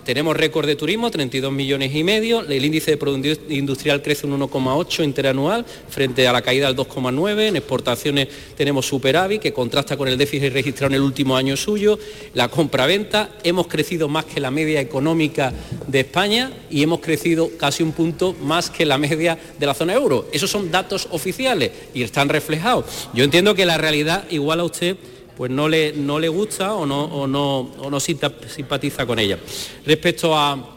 tenemos 0.08 0.38
récord 0.38 0.65
de 0.65 0.78
turismo, 0.78 1.12
32 1.12 1.52
millones 1.52 1.93
y 1.93 2.02
medio, 2.02 2.39
el 2.39 2.63
índice 2.63 2.91
de 2.91 2.98
producción 2.98 3.39
industrial 3.50 4.02
crece 4.02 4.26
un 4.26 4.39
1,8 4.39 5.04
interanual 5.04 5.65
frente 5.89 6.26
a 6.26 6.32
la 6.32 6.41
caída 6.41 6.67
del 6.67 6.78
2,9, 6.78 7.50
en 7.50 7.58
exportaciones 7.58 8.30
tenemos 8.56 8.86
superávit 8.86 9.41
que 9.41 9.52
contrasta 9.52 9.98
con 9.98 10.08
el 10.08 10.17
déficit 10.17 10.54
registrado 10.54 10.93
en 10.93 11.02
el 11.02 11.02
último 11.02 11.36
año 11.36 11.58
suyo, 11.58 12.00
la 12.36 12.48
compra-venta, 12.48 13.32
hemos 13.43 13.67
crecido 13.67 14.08
más 14.08 14.24
que 14.24 14.39
la 14.39 14.50
media 14.50 14.80
económica 14.80 15.52
de 15.88 16.00
España 16.00 16.54
y 16.70 16.84
hemos 16.84 17.02
crecido 17.02 17.50
casi 17.58 17.84
un 17.84 17.91
punto 17.91 18.34
más 18.41 18.70
que 18.70 18.86
la 18.86 18.98
media 18.98 19.38
de 19.60 19.65
la 19.65 19.74
zona 19.74 19.93
euro. 19.93 20.30
Esos 20.32 20.50
son 20.50 20.72
datos 20.72 21.10
oficiales 21.12 21.72
y 21.93 22.04
están 22.04 22.30
reflejados. 22.30 23.10
Yo 23.13 23.26
entiendo 23.26 23.56
que 23.56 23.65
la 23.65 23.78
realidad 23.78 24.24
igual 24.30 24.62
a 24.62 24.63
usted 24.63 24.96
pues 25.38 25.52
no 25.52 25.69
le, 25.69 25.93
no 25.93 26.19
le 26.19 26.28
gusta 26.28 26.73
o 26.73 26.86
no, 26.86 27.28
no 27.28 28.00
simpatiza 28.00 29.06
con 29.06 29.19
ella. 29.19 29.38
Respecto 29.86 30.36
a, 30.36 30.73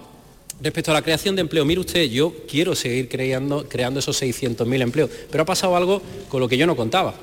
Respecto 0.62 0.90
a 0.90 0.94
la 0.94 1.00
creación 1.00 1.34
de 1.34 1.40
empleo, 1.40 1.64
mire 1.64 1.80
usted, 1.80 2.04
yo 2.10 2.34
quiero 2.46 2.74
seguir 2.74 3.08
creando, 3.08 3.66
creando 3.66 4.00
esos 4.00 4.20
600.000 4.20 4.82
empleos, 4.82 5.10
pero 5.30 5.42
ha 5.42 5.46
pasado 5.46 5.74
algo 5.74 6.02
con 6.28 6.38
lo 6.40 6.48
que 6.48 6.58
yo 6.58 6.66
no 6.66 6.76
contaba. 6.76 7.14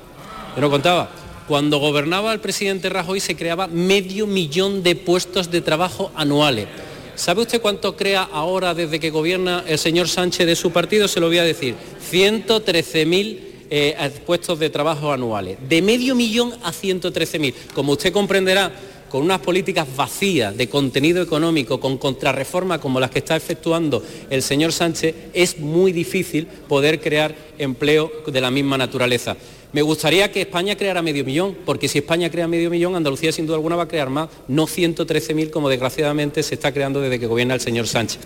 Yo 0.56 0.60
no 0.60 0.68
contaba. 0.68 1.08
Cuando 1.46 1.78
gobernaba 1.78 2.32
el 2.32 2.40
presidente 2.40 2.88
Rajoy 2.88 3.20
se 3.20 3.36
creaba 3.36 3.68
medio 3.68 4.26
millón 4.26 4.82
de 4.82 4.96
puestos 4.96 5.52
de 5.52 5.60
trabajo 5.60 6.10
anuales. 6.16 6.66
¿Sabe 7.14 7.42
usted 7.42 7.60
cuánto 7.60 7.96
crea 7.96 8.22
ahora 8.22 8.74
desde 8.74 8.98
que 8.98 9.10
gobierna 9.10 9.64
el 9.68 9.78
señor 9.78 10.08
Sánchez 10.08 10.44
de 10.44 10.56
su 10.56 10.72
partido? 10.72 11.06
Se 11.06 11.20
lo 11.20 11.28
voy 11.28 11.38
a 11.38 11.44
decir. 11.44 11.76
113.000 12.10 13.47
eh, 13.70 13.96
puestos 14.26 14.58
de 14.58 14.70
trabajo 14.70 15.12
anuales, 15.12 15.58
de 15.68 15.82
medio 15.82 16.14
millón 16.14 16.52
a 16.62 16.72
113.000. 16.72 17.54
Como 17.74 17.92
usted 17.92 18.12
comprenderá, 18.12 18.72
con 19.08 19.22
unas 19.22 19.40
políticas 19.40 19.86
vacías 19.96 20.56
de 20.56 20.68
contenido 20.68 21.22
económico, 21.22 21.80
con 21.80 21.98
contrarreforma 21.98 22.80
como 22.80 23.00
las 23.00 23.10
que 23.10 23.20
está 23.20 23.36
efectuando 23.36 24.02
el 24.30 24.42
señor 24.42 24.72
Sánchez, 24.72 25.14
es 25.32 25.58
muy 25.58 25.92
difícil 25.92 26.46
poder 26.46 27.00
crear 27.00 27.34
empleo 27.58 28.12
de 28.26 28.40
la 28.40 28.50
misma 28.50 28.76
naturaleza. 28.76 29.36
Me 29.72 29.82
gustaría 29.82 30.32
que 30.32 30.42
España 30.42 30.76
creara 30.76 31.02
medio 31.02 31.24
millón, 31.24 31.56
porque 31.66 31.88
si 31.88 31.98
España 31.98 32.30
crea 32.30 32.48
medio 32.48 32.70
millón, 32.70 32.96
Andalucía 32.96 33.32
sin 33.32 33.46
duda 33.46 33.56
alguna 33.56 33.76
va 33.76 33.82
a 33.82 33.88
crear 33.88 34.08
más, 34.08 34.28
no 34.48 34.66
113.000 34.66 35.50
como 35.50 35.68
desgraciadamente 35.68 36.42
se 36.42 36.54
está 36.54 36.72
creando 36.72 37.00
desde 37.00 37.18
que 37.18 37.26
gobierna 37.26 37.54
el 37.54 37.60
señor 37.60 37.86
Sánchez. 37.86 38.20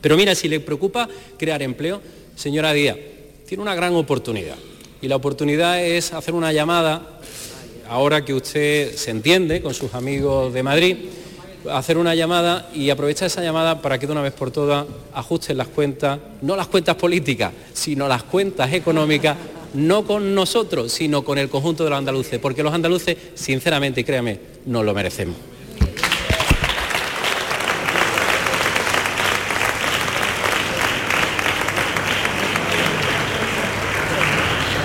Pero 0.00 0.16
mira, 0.16 0.34
si 0.34 0.48
le 0.48 0.60
preocupa 0.60 1.08
crear 1.38 1.62
empleo, 1.62 2.00
señora 2.34 2.72
Díaz, 2.72 2.96
tiene 3.46 3.62
una 3.62 3.74
gran 3.74 3.94
oportunidad. 3.94 4.56
Y 5.00 5.08
la 5.08 5.16
oportunidad 5.16 5.82
es 5.84 6.12
hacer 6.12 6.34
una 6.34 6.52
llamada, 6.52 7.18
ahora 7.88 8.24
que 8.24 8.32
usted 8.32 8.94
se 8.94 9.10
entiende 9.10 9.60
con 9.60 9.74
sus 9.74 9.94
amigos 9.94 10.52
de 10.52 10.62
Madrid, 10.62 10.96
hacer 11.70 11.98
una 11.98 12.14
llamada 12.14 12.68
y 12.74 12.90
aprovechar 12.90 13.26
esa 13.26 13.42
llamada 13.42 13.80
para 13.80 13.98
que 13.98 14.06
de 14.06 14.12
una 14.12 14.22
vez 14.22 14.32
por 14.32 14.50
todas 14.50 14.86
ajusten 15.12 15.56
las 15.58 15.68
cuentas, 15.68 16.18
no 16.42 16.56
las 16.56 16.68
cuentas 16.68 16.96
políticas, 16.96 17.52
sino 17.72 18.08
las 18.08 18.22
cuentas 18.22 18.72
económicas, 18.72 19.36
no 19.74 20.04
con 20.04 20.34
nosotros, 20.34 20.92
sino 20.92 21.24
con 21.24 21.38
el 21.38 21.48
conjunto 21.48 21.84
de 21.84 21.90
los 21.90 21.98
andaluces, 21.98 22.38
porque 22.38 22.62
los 22.62 22.72
andaluces, 22.72 23.16
sinceramente, 23.34 24.04
créame, 24.04 24.38
no 24.66 24.82
lo 24.82 24.94
merecemos. 24.94 25.36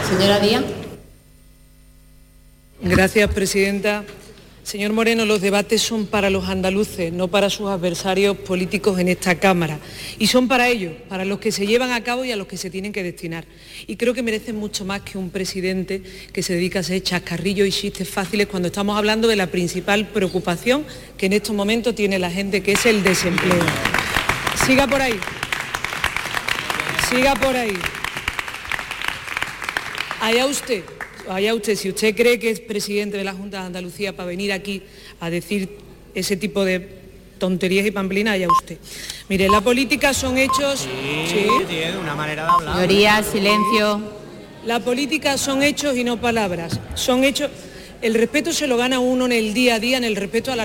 Señora 0.09 0.39
Díaz. 0.39 0.63
Gracias, 2.81 3.31
presidenta. 3.31 4.03
Señor 4.63 4.91
Moreno, 4.93 5.25
los 5.25 5.39
debates 5.39 5.81
son 5.81 6.07
para 6.07 6.29
los 6.31 6.47
andaluces, 6.47 7.13
no 7.13 7.27
para 7.27 7.49
sus 7.49 7.69
adversarios 7.69 8.37
políticos 8.37 8.99
en 8.99 9.07
esta 9.07 9.35
Cámara. 9.35 9.79
Y 10.17 10.27
son 10.27 10.47
para 10.47 10.67
ellos, 10.67 10.93
para 11.07 11.25
los 11.25 11.39
que 11.39 11.51
se 11.51 11.67
llevan 11.67 11.91
a 11.91 12.03
cabo 12.03 12.25
y 12.25 12.31
a 12.31 12.35
los 12.35 12.47
que 12.47 12.57
se 12.57 12.69
tienen 12.71 12.91
que 12.91 13.03
destinar. 13.03 13.45
Y 13.85 13.97
creo 13.97 14.13
que 14.15 14.23
merecen 14.23 14.55
mucho 14.55 14.83
más 14.83 15.01
que 15.01 15.17
un 15.17 15.29
presidente 15.29 16.01
que 16.33 16.41
se 16.41 16.53
dedica 16.53 16.79
a 16.79 16.81
hacer 16.81 17.03
chascarrillos 17.03 17.67
y 17.67 17.71
chistes 17.71 18.09
fáciles 18.09 18.47
cuando 18.47 18.67
estamos 18.67 18.97
hablando 18.97 19.27
de 19.27 19.35
la 19.35 19.47
principal 19.47 20.07
preocupación 20.07 20.85
que 21.17 21.27
en 21.27 21.33
estos 21.33 21.55
momentos 21.55 21.93
tiene 21.93 22.17
la 22.17 22.31
gente, 22.31 22.61
que 22.61 22.71
es 22.71 22.85
el 22.87 23.03
desempleo. 23.03 23.63
Siga 24.65 24.87
por 24.87 25.01
ahí. 25.01 25.19
Siga 27.09 27.35
por 27.35 27.55
ahí. 27.55 27.77
Allá 30.21 30.45
usted, 30.47 30.84
allá 31.29 31.55
usted, 31.55 31.75
si 31.75 31.89
usted 31.89 32.15
cree 32.15 32.39
que 32.39 32.49
es 32.49 32.60
presidente 32.60 33.17
de 33.17 33.23
la 33.23 33.34
Junta 33.34 33.62
de 33.62 33.67
Andalucía 33.67 34.15
para 34.15 34.27
venir 34.27 34.51
aquí 34.51 34.84
a 35.19 35.29
decir 35.29 35.77
ese 36.13 36.36
tipo 36.36 36.65
de 36.65 36.99
tonterías 37.38 37.86
y 37.86 37.91
pamplinas, 37.91 38.34
allá 38.34 38.47
usted. 38.49 38.77
Mire, 39.29 39.47
la 39.47 39.62
política 39.62 40.13
son 40.13 40.38
hechos... 40.38 40.82
Sí, 40.82 41.47
tiene 41.67 41.97
una 41.97 42.15
manera 42.15 42.43
de 42.43 42.49
hablar. 42.49 42.75
Señoría, 42.75 43.23
silencio. 43.23 44.01
La 44.65 44.82
política 44.82 45.38
son 45.38 45.63
hechos 45.63 45.95
y 45.95 46.03
no 46.03 46.19
palabras. 46.19 46.79
Son 46.95 47.23
hechos... 47.23 47.49
El 48.01 48.13
respeto 48.13 48.53
se 48.53 48.67
lo 48.67 48.77
gana 48.77 48.99
uno 48.99 49.25
en 49.25 49.34
el 49.34 49.53
día 49.53 49.75
a 49.75 49.79
día, 49.79 49.97
en 49.97 50.05
el 50.05 50.15
respeto 50.15 50.51
al. 50.51 50.60